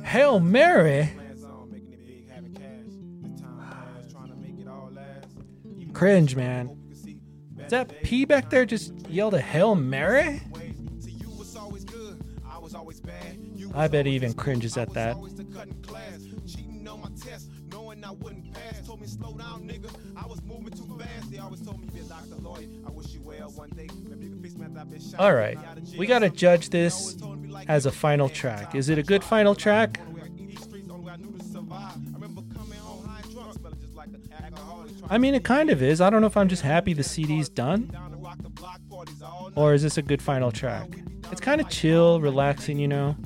Hail 0.05 0.41
Mary. 0.41 1.11
Cringe, 6.01 6.35
man. 6.35 6.79
Is 7.59 7.69
that 7.69 8.03
P 8.03 8.25
back 8.25 8.49
there 8.49 8.65
just 8.65 8.95
yelled 9.07 9.35
a 9.35 9.41
Hail 9.41 9.75
Mary? 9.75 10.41
I 13.75 13.87
bet 13.87 14.07
he 14.07 14.13
even 14.13 14.33
cringes 14.33 14.79
at 14.79 14.95
that. 14.95 15.15
All 25.19 25.35
right, 25.35 25.59
we 25.99 26.07
got 26.07 26.21
to 26.21 26.31
judge 26.31 26.71
this 26.71 27.19
as 27.69 27.85
a 27.85 27.93
final 27.93 28.31
track. 28.31 28.75
Is 28.75 28.89
it 28.89 28.97
a 28.97 29.03
good 29.03 29.23
final 29.23 29.55
track? 29.55 30.01
I 35.11 35.19
mean, 35.19 35.35
it 35.35 35.43
kind 35.43 35.71
of 35.71 35.83
is. 35.83 36.01
I 36.01 36.09
don't 36.09 36.21
know 36.21 36.29
if 36.29 36.37
I'm 36.37 36.49
just 36.49 36.63
happy 36.63 36.93
the 36.93 37.03
CD's 37.03 37.49
done, 37.49 37.91
or 39.57 39.75
is 39.75 39.83
this 39.83 39.99
a 39.99 40.03
good 40.03 40.23
final 40.23 40.53
track? 40.53 40.89
It's 41.33 41.41
kind 41.41 41.61
of 41.61 41.69
chill, 41.69 42.21
relaxing, 42.21 42.79
you 42.79 42.87
know. 42.87 43.17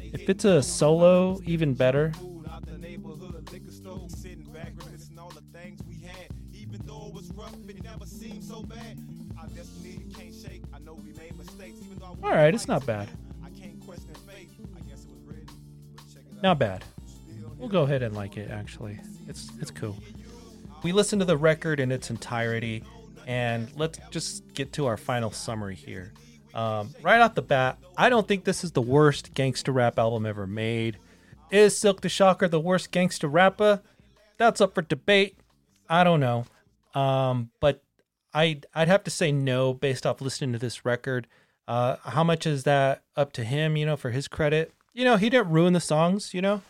If 0.00 0.28
it's 0.28 0.44
a 0.44 0.60
solo, 0.62 1.40
even 1.44 1.74
better. 1.74 2.12
All 12.22 12.30
right, 12.32 12.52
it's 12.52 12.66
not 12.66 12.84
bad. 12.84 13.08
Not 16.42 16.58
bad. 16.58 16.84
We'll 17.56 17.68
go 17.68 17.82
ahead 17.82 18.02
and 18.02 18.16
like 18.16 18.36
it. 18.36 18.50
Actually, 18.50 18.98
it's 19.28 19.50
it's 19.60 19.70
cool. 19.70 19.96
We 20.82 20.92
listened 20.92 21.20
to 21.20 21.26
the 21.26 21.36
record 21.36 21.80
in 21.80 21.90
its 21.90 22.10
entirety, 22.10 22.84
and 23.26 23.68
let's 23.76 23.98
just 24.10 24.54
get 24.54 24.72
to 24.74 24.86
our 24.86 24.96
final 24.96 25.30
summary 25.30 25.74
here. 25.74 26.12
Um, 26.54 26.94
right 27.02 27.20
off 27.20 27.34
the 27.34 27.42
bat, 27.42 27.78
I 27.96 28.08
don't 28.08 28.26
think 28.26 28.44
this 28.44 28.64
is 28.64 28.72
the 28.72 28.82
worst 28.82 29.34
gangster 29.34 29.72
rap 29.72 29.98
album 29.98 30.24
ever 30.24 30.46
made. 30.46 30.96
Is 31.50 31.74
Silkk 31.78 32.00
the 32.00 32.08
Shocker 32.08 32.48
the 32.48 32.60
worst 32.60 32.90
gangster 32.90 33.28
rapper? 33.28 33.82
That's 34.38 34.60
up 34.60 34.74
for 34.74 34.82
debate. 34.82 35.36
I 35.88 36.02
don't 36.04 36.20
know. 36.20 36.46
Um, 36.94 37.50
but 37.60 37.82
I'd, 38.32 38.66
I'd 38.74 38.88
have 38.88 39.04
to 39.04 39.10
say 39.10 39.32
no 39.32 39.74
based 39.74 40.06
off 40.06 40.20
listening 40.20 40.52
to 40.52 40.58
this 40.58 40.84
record. 40.84 41.26
Uh, 41.68 41.96
how 42.04 42.24
much 42.24 42.46
is 42.46 42.64
that 42.64 43.02
up 43.16 43.32
to 43.34 43.44
him, 43.44 43.76
you 43.76 43.86
know, 43.86 43.96
for 43.96 44.10
his 44.10 44.28
credit? 44.28 44.72
You 44.94 45.04
know, 45.04 45.16
he 45.16 45.28
didn't 45.28 45.50
ruin 45.50 45.72
the 45.72 45.80
songs, 45.80 46.32
you 46.32 46.40
know? 46.40 46.62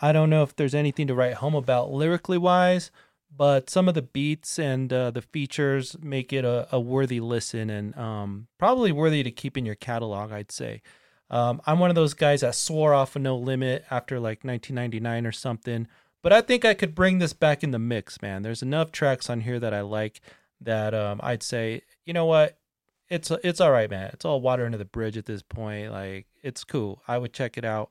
I 0.00 0.12
don't 0.12 0.30
know 0.30 0.42
if 0.44 0.54
there's 0.54 0.74
anything 0.74 1.06
to 1.08 1.14
write 1.14 1.34
home 1.34 1.54
about 1.54 1.90
lyrically 1.90 2.38
wise, 2.38 2.90
but 3.34 3.70
some 3.70 3.88
of 3.88 3.94
the 3.94 4.02
beats 4.02 4.58
and 4.58 4.92
uh, 4.92 5.10
the 5.10 5.22
features 5.22 5.96
make 6.00 6.32
it 6.32 6.44
a, 6.44 6.66
a 6.72 6.80
worthy 6.80 7.20
listen 7.20 7.70
and 7.70 7.96
um, 7.96 8.48
probably 8.58 8.92
worthy 8.92 9.22
to 9.22 9.30
keep 9.30 9.56
in 9.56 9.66
your 9.66 9.74
catalog, 9.74 10.32
I'd 10.32 10.50
say. 10.50 10.82
Um, 11.30 11.60
I'm 11.66 11.78
one 11.78 11.90
of 11.90 11.94
those 11.96 12.14
guys 12.14 12.40
that 12.40 12.54
swore 12.54 12.94
off 12.94 13.14
of 13.14 13.22
No 13.22 13.36
Limit 13.36 13.84
after 13.90 14.18
like 14.18 14.44
1999 14.44 15.26
or 15.26 15.32
something, 15.32 15.86
but 16.22 16.32
I 16.32 16.40
think 16.40 16.64
I 16.64 16.74
could 16.74 16.94
bring 16.94 17.18
this 17.18 17.32
back 17.32 17.62
in 17.62 17.70
the 17.70 17.78
mix, 17.78 18.20
man. 18.22 18.42
There's 18.42 18.62
enough 18.62 18.92
tracks 18.92 19.28
on 19.28 19.42
here 19.42 19.60
that 19.60 19.74
I 19.74 19.82
like 19.82 20.20
that 20.60 20.94
um, 20.94 21.20
I'd 21.22 21.42
say, 21.42 21.82
you 22.04 22.12
know 22.12 22.24
what? 22.24 22.58
It's 23.08 23.30
it's 23.42 23.60
all 23.60 23.70
right, 23.70 23.88
man. 23.88 24.10
It's 24.12 24.24
all 24.24 24.40
water 24.40 24.66
under 24.66 24.76
the 24.76 24.84
bridge 24.84 25.16
at 25.16 25.26
this 25.26 25.42
point. 25.42 25.92
Like 25.92 26.26
it's 26.42 26.64
cool. 26.64 27.02
I 27.08 27.16
would 27.16 27.32
check 27.32 27.56
it 27.56 27.64
out. 27.64 27.90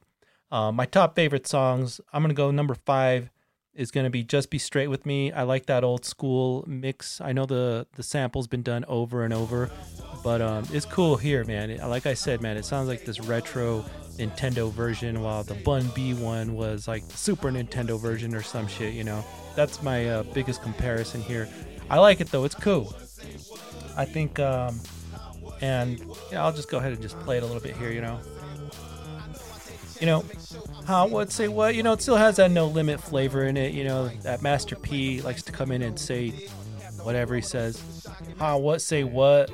Um, 0.51 0.75
my 0.75 0.85
top 0.85 1.15
favorite 1.15 1.47
songs. 1.47 1.99
I'm 2.13 2.21
gonna 2.21 2.33
go 2.33 2.51
number 2.51 2.75
five 2.75 3.29
is 3.77 3.91
gonna 3.91 4.09
be 4.09 4.23
"Just 4.23 4.49
Be 4.49 4.57
Straight 4.57 4.87
with 4.87 5.05
Me." 5.05 5.31
I 5.31 5.43
like 5.43 5.67
that 5.67 5.83
old 5.83 6.03
school 6.03 6.65
mix. 6.67 7.21
I 7.21 7.31
know 7.31 7.45
the 7.45 7.87
the 7.95 8.03
sample's 8.03 8.47
been 8.47 8.63
done 8.63 8.83
over 8.87 9.23
and 9.23 9.33
over, 9.33 9.69
but 10.23 10.41
um, 10.41 10.65
it's 10.73 10.85
cool 10.85 11.15
here, 11.15 11.45
man. 11.45 11.77
Like 11.77 12.05
I 12.05 12.13
said, 12.13 12.41
man, 12.41 12.57
it 12.57 12.65
sounds 12.65 12.87
like 12.87 13.05
this 13.05 13.19
retro 13.21 13.85
Nintendo 14.17 14.71
version, 14.71 15.21
while 15.21 15.43
the 15.43 15.53
Bun 15.53 15.89
B 15.93 16.13
one 16.13 16.55
was 16.55 16.87
like 16.87 17.03
Super 17.09 17.51
Nintendo 17.51 17.99
version 17.99 18.33
or 18.35 18.41
some 18.41 18.67
shit. 18.67 18.93
You 18.93 19.03
know, 19.03 19.23
that's 19.55 19.81
my 19.81 20.09
uh, 20.09 20.23
biggest 20.23 20.61
comparison 20.61 21.21
here. 21.21 21.47
I 21.89 21.99
like 21.99 22.19
it 22.19 22.31
though. 22.31 22.43
It's 22.43 22.55
cool. 22.55 22.93
I 23.95 24.05
think, 24.05 24.39
um, 24.39 24.79
and 25.61 25.99
yeah, 26.31 26.43
I'll 26.43 26.53
just 26.53 26.69
go 26.69 26.77
ahead 26.77 26.93
and 26.93 27.01
just 27.01 27.19
play 27.21 27.37
it 27.37 27.43
a 27.43 27.45
little 27.45 27.61
bit 27.61 27.77
here. 27.77 27.91
You 27.91 28.01
know, 28.01 28.19
you 29.99 30.05
know, 30.05 30.25
how 30.85 31.07
what 31.07 31.31
say 31.31 31.47
what? 31.47 31.75
You 31.75 31.83
know, 31.83 31.93
it 31.93 32.01
still 32.01 32.15
has 32.15 32.37
that 32.37 32.51
no 32.51 32.67
limit 32.67 32.99
flavor 32.99 33.43
in 33.43 33.57
it. 33.57 33.73
You 33.73 33.83
know, 33.83 34.07
that 34.23 34.41
Master 34.41 34.75
P 34.75 35.21
likes 35.21 35.43
to 35.43 35.51
come 35.51 35.71
in 35.71 35.81
and 35.81 35.99
say 35.99 36.29
whatever 37.03 37.35
he 37.35 37.41
says. 37.41 38.07
How 38.37 38.57
what 38.57 38.81
say 38.81 39.03
what? 39.03 39.51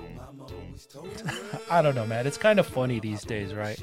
I 1.72 1.82
don't 1.82 1.96
know, 1.96 2.06
man. 2.06 2.28
It's 2.28 2.38
kind 2.38 2.60
of 2.60 2.68
funny 2.68 3.00
these 3.00 3.24
days, 3.24 3.54
right? 3.54 3.82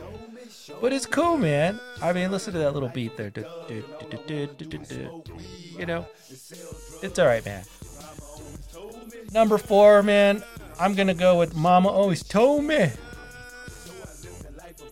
But 0.81 0.93
it's 0.93 1.07
cool, 1.07 1.37
man. 1.37 1.81
I 2.01 2.13
mean, 2.13 2.31
listen 2.31 2.53
to 2.53 2.59
that 2.61 2.75
little 2.75 2.89
beat 2.89 3.17
there. 3.17 3.33
You 5.79 5.87
know, 5.87 6.07
it's 7.03 7.19
all 7.19 7.27
right, 7.27 7.45
man. 7.45 7.65
Number 9.33 9.59
four, 9.59 10.03
man. 10.03 10.43
I'm 10.79 10.95
gonna 10.95 11.15
go 11.15 11.39
with 11.39 11.55
"Mama 11.55 11.89
Always 11.89 12.23
Told 12.23 12.65
Me." 12.65 12.91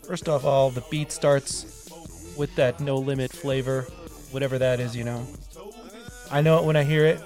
First 0.09 0.27
off, 0.27 0.47
all 0.47 0.71
the 0.71 0.83
beat 0.91 1.13
starts 1.13 1.91
with 2.35 2.55
that 2.57 2.81
no 2.81 2.97
limit 2.97 3.31
flavor, 3.31 3.83
whatever 4.31 4.59
that 4.59 4.81
is, 4.81 4.97
you 4.97 5.05
know. 5.05 5.27
I 6.31 6.41
know 6.41 6.59
it 6.59 6.65
when 6.65 6.77
I 6.77 6.83
hear 6.83 7.05
it. 7.05 7.21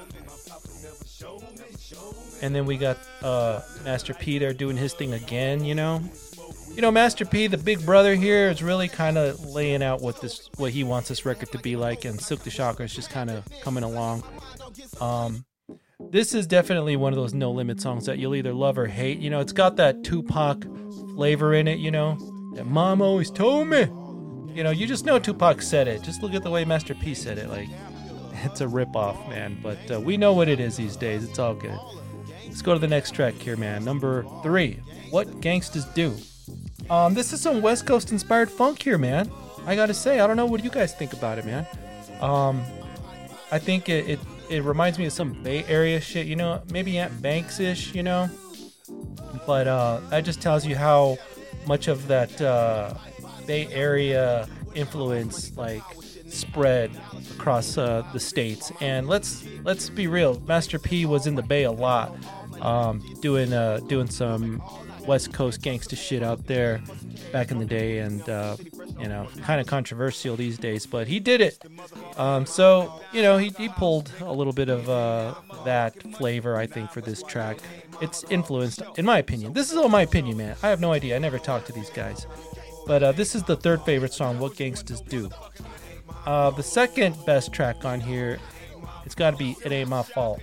And 2.43 2.53
then 2.53 2.67
we 2.67 2.77
got 2.77 2.99
uh, 3.23 3.61
Master 3.85 4.15
P 4.15 4.39
there 4.39 4.53
doing 4.53 4.77
his 4.77 4.95
thing 4.95 5.13
again, 5.13 5.65
you 5.65 5.77
know. 5.77 6.03
You 6.75 6.83
know, 6.83 6.91
Master 6.91 7.25
P, 7.25 7.47
the 7.47 7.57
big 7.57 7.87
brother 7.87 8.17
here, 8.17 8.49
is 8.51 8.65
really 8.65 8.89
kind 8.89 9.17
of 9.17 9.45
laying 9.45 9.85
out 9.85 10.01
what 10.01 10.21
this, 10.21 10.51
what 10.57 10.73
he 10.73 10.83
wants 10.83 11.09
this 11.09 11.25
record 11.25 11.53
to 11.53 11.59
be 11.59 11.77
like, 11.77 12.05
and 12.05 12.19
Silkk 12.19 12.43
the 12.43 12.51
Shocker 12.51 12.83
is 12.83 12.93
just 12.93 13.11
kind 13.11 13.31
of 13.31 13.45
coming 13.61 13.85
along. 13.85 14.25
Um, 15.01 15.45
this 16.11 16.35
is 16.35 16.49
definitely 16.49 16.97
one 16.97 17.13
of 17.13 17.17
those 17.17 17.33
no 17.33 17.53
limit 17.53 17.81
songs 17.81 18.07
that 18.07 18.19
you'll 18.19 18.35
either 18.35 18.53
love 18.53 18.77
or 18.77 18.87
hate. 18.87 19.21
You 19.21 19.31
know, 19.31 19.39
it's 19.39 19.53
got 19.53 19.77
that 19.77 20.03
Tupac 20.03 20.65
flavor 21.15 21.55
in 21.55 21.69
it. 21.69 21.79
You 21.79 21.93
know, 21.93 22.19
that 22.55 22.67
Mom 22.67 23.01
always 23.01 23.31
told 23.31 23.69
me. 23.69 23.87
You 24.55 24.63
know, 24.63 24.71
you 24.71 24.87
just 24.87 25.07
know 25.07 25.19
Tupac 25.19 25.63
said 25.63 25.89
it. 25.89 26.03
Just 26.03 26.23
look 26.23 26.35
at 26.35 26.43
the 26.43 26.51
way 26.51 26.65
Master 26.65 26.95
P 26.95 27.15
said 27.15 27.39
it. 27.39 27.49
Like, 27.49 27.69
it's 28.45 28.61
a 28.61 28.67
ripoff, 28.67 29.29
man. 29.29 29.59
But 29.63 29.91
uh, 29.91 30.01
we 30.01 30.17
know 30.17 30.33
what 30.33 30.49
it 30.49 30.61
is 30.61 30.77
these 30.77 30.97
days. 30.97 31.25
It's 31.25 31.39
all 31.39 31.55
good. 31.55 31.79
Let's 32.47 32.61
go 32.61 32.75
to 32.75 32.79
the 32.79 32.89
next 32.89 33.13
track 33.13 33.35
here, 33.35 33.57
man. 33.57 33.85
Number 33.85 34.27
three. 34.43 34.81
What 35.11 35.41
gangsters 35.41 35.87
do? 35.87 36.15
Um, 36.91 37.15
this 37.15 37.33
is 37.33 37.41
some 37.41 37.63
West 37.63 37.87
Coast 37.87 38.13
inspired 38.13 38.51
funk 38.51 38.83
here, 38.83 38.99
man. 38.99 39.31
I 39.65 39.75
gotta 39.75 39.95
say, 39.95 40.21
I 40.21 40.27
don't 40.27 40.37
know 40.37 40.47
what 40.47 40.65
you 40.65 40.71
guys 40.71 40.95
think 40.95 41.13
about 41.13 41.39
it, 41.39 41.47
man. 41.47 41.67
Um, 42.21 42.63
I 43.51 43.59
think 43.59 43.89
it, 43.89 44.09
it 44.09 44.21
it 44.51 44.65
reminds 44.65 44.99
me 44.99 45.07
of 45.07 45.13
some 45.13 45.33
Bay 45.43 45.65
Area 45.65 46.01
shit, 46.01 46.27
you 46.27 46.37
know, 46.37 46.63
maybe 46.71 46.99
Ant 46.99 47.23
Banks 47.23 47.59
ish, 47.59 47.95
you 47.95 48.03
know. 48.03 48.29
But 49.47 49.67
uh, 49.67 50.01
that 50.11 50.25
just 50.25 50.43
tells 50.43 50.67
you 50.67 50.77
how 50.77 51.17
much 51.67 51.89
of 51.89 52.09
that 52.09 52.41
uh, 52.41 52.95
Bay 53.47 53.67
Area 53.73 54.49
influence 54.75 55.57
like 55.57 55.83
spread 56.27 56.91
across 57.35 57.77
uh, 57.77 58.03
the 58.13 58.21
states. 58.21 58.73
And 58.81 59.07
let's 59.09 59.45
let's 59.65 59.89
be 59.89 60.07
real, 60.07 60.41
Master 60.41 60.79
P 60.79 61.07
was 61.07 61.27
in 61.27 61.35
the 61.35 61.43
Bay 61.43 61.65
a 61.65 61.73
lot, 61.73 62.15
um, 62.61 63.03
doing 63.21 63.53
uh, 63.53 63.81
doing 63.87 64.09
some 64.09 64.63
West 65.07 65.33
Coast 65.33 65.61
gangsta 65.63 65.97
shit 65.97 66.23
out 66.23 66.47
there 66.47 66.81
back 67.33 67.51
in 67.51 67.59
the 67.59 67.65
day, 67.65 67.99
and 67.99 68.29
uh, 68.29 68.57
you 68.99 69.09
know, 69.09 69.29
kind 69.43 69.61
of 69.61 69.67
controversial 69.67 70.37
these 70.37 70.59
days, 70.59 70.87
but 70.87 71.07
he 71.07 71.21
did 71.21 71.41
it. 71.41 71.59
Um, 72.17 72.47
so 72.47 73.01
you 73.13 73.23
know, 73.23 73.39
he, 73.39 73.51
he 73.51 73.69
pulled 73.69 74.11
a 74.21 74.33
little 74.33 74.53
bit 74.53 74.69
of 74.69 74.89
uh, 74.89 75.35
that 75.65 76.01
flavor, 76.15 76.57
I 76.57 76.67
think, 76.67 76.91
for 76.91 77.01
this 77.01 77.23
track. 77.23 77.59
It's 78.01 78.25
influenced, 78.31 78.83
in 78.97 79.05
my 79.05 79.19
opinion. 79.19 79.53
This 79.53 79.71
is 79.71 79.77
all 79.77 79.89
my 79.89 80.03
opinion, 80.03 80.37
man. 80.37 80.57
I 80.63 80.69
have 80.69 80.81
no 80.81 80.93
idea. 80.93 81.17
I 81.17 81.19
never 81.19 81.39
talked 81.39 81.67
to 81.67 81.73
these 81.73 81.91
guys, 81.91 82.27
but 82.87 83.03
uh, 83.03 83.13
this 83.13 83.35
is 83.35 83.43
the 83.45 83.57
third 83.57 83.83
favorite 83.83 84.13
song. 84.13 84.39
What 84.39 84.57
gangsters 84.57 85.01
do. 85.01 85.31
Uh, 86.27 86.51
the 86.51 86.63
second 86.63 87.17
best 87.27 87.53
track 87.53 87.85
on 87.85 88.01
here, 88.01 88.39
it's 89.05 89.15
got 89.15 89.33
to 89.33 89.37
be 89.37 89.57
"It 89.65 89.73
Ain't 89.73 89.89
My 89.89 90.03
Fault." 90.03 90.41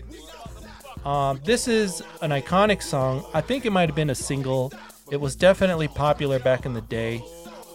Um, 1.06 1.40
this 1.46 1.68
is 1.68 2.02
an 2.22 2.32
iconic 2.32 2.82
song. 2.82 3.26
I 3.34 3.42
think 3.42 3.66
it 3.66 3.72
might 3.72 3.88
have 3.88 3.96
been 3.96 4.10
a 4.10 4.16
single. 4.16 4.74
It 5.12 5.20
was 5.20 5.36
definitely 5.36 5.88
popular 5.88 6.40
back 6.40 6.66
in 6.66 6.74
the 6.74 6.82
day. 6.82 7.24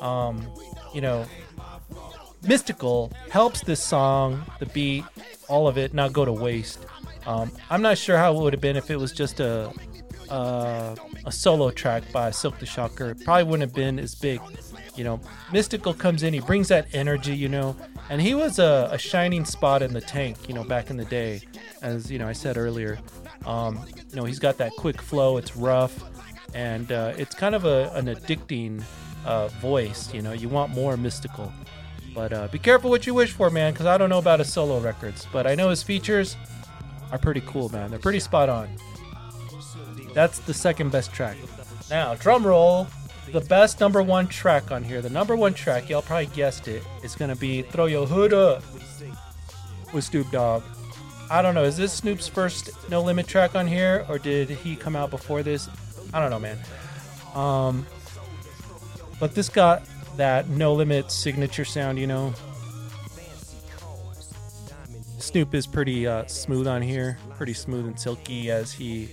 Um, 0.00 0.46
you 0.92 1.00
know, 1.00 1.26
Mystikal 2.42 3.12
helps 3.30 3.62
this 3.62 3.82
song, 3.82 4.44
the 4.58 4.66
beat, 4.66 5.04
all 5.48 5.66
of 5.66 5.78
it, 5.78 5.94
not 5.94 6.12
go 6.12 6.24
to 6.24 6.32
waste. 6.32 6.84
Um, 7.26 7.50
I'm 7.70 7.80
not 7.80 7.96
sure 7.96 8.18
how 8.18 8.34
it 8.34 8.40
would 8.40 8.52
have 8.52 8.60
been 8.60 8.76
if 8.76 8.90
it 8.90 8.96
was 8.96 9.12
just 9.12 9.40
a 9.40 9.72
uh, 10.30 10.94
a 11.26 11.32
solo 11.32 11.70
track 11.70 12.02
by 12.12 12.30
Silkk 12.30 12.58
the 12.58 12.66
Shocker. 12.66 13.10
It 13.10 13.24
probably 13.24 13.44
wouldn't 13.44 13.62
have 13.62 13.74
been 13.74 13.98
as 13.98 14.14
big. 14.14 14.40
You 14.96 15.04
know, 15.04 15.20
Mystikal 15.50 15.96
comes 15.98 16.22
in, 16.22 16.32
he 16.34 16.40
brings 16.40 16.68
that 16.68 16.86
energy, 16.94 17.34
you 17.36 17.48
know, 17.48 17.76
and 18.10 18.20
he 18.20 18.34
was 18.34 18.58
a, 18.58 18.88
a 18.92 18.98
shining 18.98 19.44
spot 19.44 19.82
in 19.82 19.92
the 19.92 20.00
tank, 20.00 20.48
you 20.48 20.54
know, 20.54 20.64
back 20.64 20.90
in 20.90 20.96
the 20.96 21.04
day. 21.04 21.42
As 21.82 22.10
you 22.10 22.18
know, 22.18 22.28
I 22.28 22.32
said 22.32 22.56
earlier, 22.56 22.98
um, 23.44 23.84
you 24.10 24.16
know, 24.16 24.24
he's 24.24 24.38
got 24.38 24.56
that 24.58 24.72
quick 24.72 25.02
flow. 25.02 25.36
It's 25.36 25.56
rough, 25.56 26.02
and 26.54 26.90
uh, 26.92 27.12
it's 27.16 27.34
kind 27.34 27.54
of 27.54 27.64
a, 27.64 27.90
an 27.94 28.06
addicting 28.06 28.82
uh, 29.24 29.48
voice. 29.48 30.12
You 30.12 30.22
know, 30.22 30.32
you 30.32 30.48
want 30.48 30.72
more 30.72 30.96
Mystikal. 30.96 31.52
But 32.14 32.32
uh, 32.32 32.48
be 32.48 32.58
careful 32.58 32.90
what 32.90 33.06
you 33.06 33.14
wish 33.14 33.32
for, 33.32 33.50
man, 33.50 33.72
because 33.72 33.86
I 33.86 33.98
don't 33.98 34.08
know 34.08 34.18
about 34.18 34.38
his 34.38 34.52
solo 34.52 34.78
records. 34.78 35.26
But 35.32 35.46
I 35.46 35.54
know 35.54 35.70
his 35.70 35.82
features 35.82 36.36
are 37.10 37.18
pretty 37.18 37.42
cool, 37.42 37.68
man. 37.70 37.90
They're 37.90 37.98
pretty 37.98 38.20
spot 38.20 38.48
on. 38.48 38.68
That's 40.14 40.38
the 40.38 40.54
second 40.54 40.92
best 40.92 41.12
track. 41.12 41.36
Now, 41.90 42.14
drum 42.14 42.46
roll. 42.46 42.86
The 43.32 43.40
best 43.40 43.80
number 43.80 44.02
one 44.02 44.28
track 44.28 44.70
on 44.70 44.84
here, 44.84 45.00
the 45.00 45.10
number 45.10 45.34
one 45.34 45.54
track, 45.54 45.88
y'all 45.88 46.02
probably 46.02 46.26
guessed 46.26 46.68
it, 46.68 46.82
is 47.02 47.16
gonna 47.16 47.34
be 47.34 47.62
"Throw 47.62 47.86
Your 47.86 48.06
Hood 48.06 48.34
Up" 48.34 48.62
with 49.92 50.04
Snoop 50.04 50.30
Dogg. 50.30 50.62
I 51.30 51.40
don't 51.40 51.54
know. 51.54 51.64
Is 51.64 51.76
this 51.76 51.92
Snoop's 51.92 52.28
first 52.28 52.70
No 52.90 53.00
Limit 53.02 53.26
track 53.26 53.56
on 53.56 53.66
here, 53.66 54.04
or 54.08 54.18
did 54.18 54.50
he 54.50 54.76
come 54.76 54.94
out 54.94 55.10
before 55.10 55.42
this? 55.42 55.68
I 56.12 56.20
don't 56.20 56.30
know, 56.30 56.38
man. 56.38 56.58
Um, 57.34 57.86
but 59.18 59.34
this 59.34 59.48
got 59.48 59.82
that 60.16 60.48
No 60.48 60.74
Limit 60.74 61.10
signature 61.10 61.64
sound, 61.64 61.98
you 61.98 62.06
know. 62.06 62.34
Snoop 65.18 65.54
is 65.54 65.66
pretty 65.66 66.06
uh, 66.06 66.26
smooth 66.26 66.66
on 66.66 66.82
here, 66.82 67.18
pretty 67.36 67.54
smooth 67.54 67.86
and 67.86 67.98
silky 67.98 68.50
as 68.50 68.72
he 68.72 69.08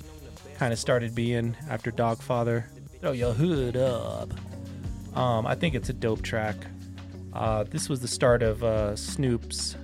kind 0.57 0.73
of 0.73 0.79
started 0.79 1.15
being 1.15 1.55
after 1.69 1.91
Doggfather. 1.91 2.65
Throw 2.99 3.13
your 3.13 3.33
hood 3.33 3.77
up. 3.77 4.31
Um, 5.15 5.47
I 5.47 5.55
think 5.55 5.73
it's 5.73 5.89
a 5.89 5.93
dope 5.93 6.21
track. 6.21 6.55
Uh, 7.33 7.63
this 7.63 7.89
was 7.89 8.01
the 8.01 8.07
start 8.07 8.43
of 8.43 8.63
uh, 8.63 8.95
Snoop's 8.95 9.75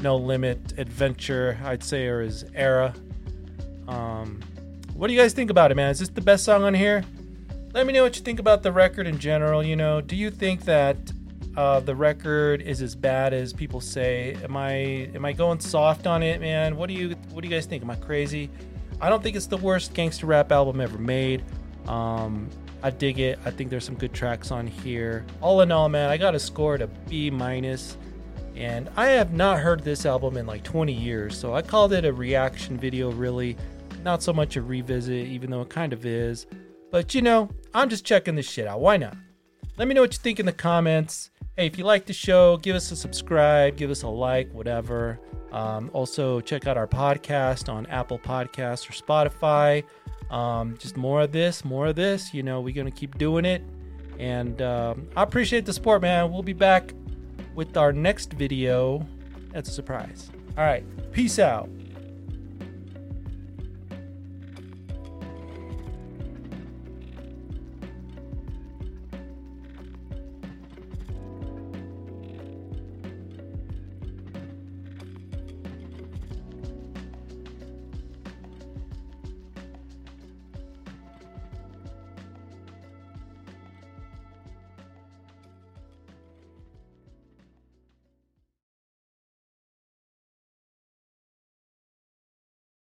No 0.00 0.16
Limit 0.16 0.78
adventure, 0.78 1.58
I'd 1.64 1.82
say, 1.82 2.06
or 2.06 2.20
his 2.20 2.44
era. 2.54 2.94
Um, 3.88 4.40
what 4.94 5.08
do 5.08 5.14
you 5.14 5.18
guys 5.18 5.32
think 5.32 5.50
about 5.50 5.70
it, 5.70 5.74
man? 5.74 5.90
Is 5.90 5.98
this 5.98 6.10
the 6.10 6.20
best 6.20 6.44
song 6.44 6.62
on 6.64 6.74
here? 6.74 7.02
Let 7.74 7.86
me 7.86 7.94
know 7.94 8.02
what 8.02 8.16
you 8.16 8.22
think 8.22 8.38
about 8.38 8.62
the 8.62 8.70
record 8.70 9.06
in 9.06 9.18
general. 9.18 9.64
You 9.64 9.76
know, 9.76 10.02
do 10.02 10.14
you 10.14 10.30
think 10.30 10.66
that 10.66 10.98
uh, 11.56 11.80
the 11.80 11.96
record 11.96 12.60
is 12.60 12.82
as 12.82 12.94
bad 12.94 13.32
as 13.32 13.54
people 13.54 13.80
say? 13.80 14.36
Am 14.44 14.58
I 14.58 14.72
am 15.14 15.24
I 15.24 15.32
going 15.32 15.58
soft 15.58 16.06
on 16.06 16.22
it, 16.22 16.38
man? 16.38 16.76
What 16.76 16.88
do 16.88 16.94
you 16.94 17.16
what 17.30 17.42
do 17.42 17.48
you 17.48 17.54
guys 17.54 17.64
think? 17.64 17.82
Am 17.82 17.90
I 17.90 17.94
crazy? 17.94 18.50
I 19.00 19.08
don't 19.08 19.22
think 19.22 19.36
it's 19.36 19.46
the 19.46 19.56
worst 19.56 19.94
gangster 19.94 20.26
rap 20.26 20.52
album 20.52 20.82
ever 20.82 20.98
made. 20.98 21.44
Um, 21.88 22.50
I 22.82 22.90
dig 22.90 23.18
it. 23.18 23.38
I 23.46 23.50
think 23.50 23.70
there's 23.70 23.86
some 23.86 23.96
good 23.96 24.12
tracks 24.12 24.50
on 24.50 24.66
here. 24.66 25.24
All 25.40 25.62
in 25.62 25.72
all, 25.72 25.88
man, 25.88 26.10
I 26.10 26.18
got 26.18 26.34
a 26.34 26.38
score 26.38 26.74
a 26.74 26.86
B 26.86 27.30
minus, 27.30 27.96
and 28.54 28.90
I 28.96 29.06
have 29.06 29.32
not 29.32 29.60
heard 29.60 29.82
this 29.82 30.04
album 30.04 30.36
in 30.36 30.44
like 30.44 30.62
20 30.62 30.92
years. 30.92 31.38
So 31.38 31.54
I 31.54 31.62
called 31.62 31.94
it 31.94 32.04
a 32.04 32.12
reaction 32.12 32.76
video, 32.76 33.10
really, 33.10 33.56
not 34.04 34.22
so 34.22 34.34
much 34.34 34.56
a 34.56 34.62
revisit, 34.62 35.26
even 35.26 35.50
though 35.50 35.62
it 35.62 35.70
kind 35.70 35.94
of 35.94 36.04
is. 36.04 36.46
But 36.92 37.14
you 37.14 37.22
know, 37.22 37.48
I'm 37.74 37.88
just 37.88 38.04
checking 38.04 38.36
this 38.36 38.48
shit 38.48 38.68
out. 38.68 38.80
Why 38.80 38.98
not? 38.98 39.16
Let 39.78 39.88
me 39.88 39.94
know 39.94 40.02
what 40.02 40.12
you 40.12 40.18
think 40.18 40.38
in 40.38 40.46
the 40.46 40.52
comments. 40.52 41.30
Hey, 41.56 41.66
if 41.66 41.78
you 41.78 41.84
like 41.84 42.04
the 42.04 42.12
show, 42.12 42.58
give 42.58 42.76
us 42.76 42.92
a 42.92 42.96
subscribe, 42.96 43.76
give 43.76 43.90
us 43.90 44.02
a 44.02 44.08
like, 44.08 44.52
whatever. 44.52 45.18
Um, 45.52 45.90
also, 45.94 46.40
check 46.40 46.66
out 46.66 46.76
our 46.76 46.86
podcast 46.86 47.72
on 47.72 47.86
Apple 47.86 48.18
Podcasts 48.18 48.88
or 48.88 48.92
Spotify. 48.92 49.84
Um, 50.30 50.76
just 50.78 50.98
more 50.98 51.22
of 51.22 51.32
this, 51.32 51.64
more 51.64 51.86
of 51.86 51.96
this. 51.96 52.34
You 52.34 52.42
know, 52.42 52.60
we're 52.60 52.74
going 52.74 52.90
to 52.90 52.96
keep 52.96 53.16
doing 53.16 53.46
it. 53.46 53.62
And 54.18 54.60
um, 54.60 55.08
I 55.16 55.22
appreciate 55.22 55.64
the 55.64 55.72
support, 55.72 56.02
man. 56.02 56.30
We'll 56.30 56.42
be 56.42 56.52
back 56.52 56.92
with 57.54 57.76
our 57.78 57.92
next 57.92 58.34
video. 58.34 59.06
That's 59.50 59.70
a 59.70 59.72
surprise. 59.72 60.30
All 60.58 60.64
right. 60.64 60.84
Peace 61.12 61.38
out. 61.38 61.70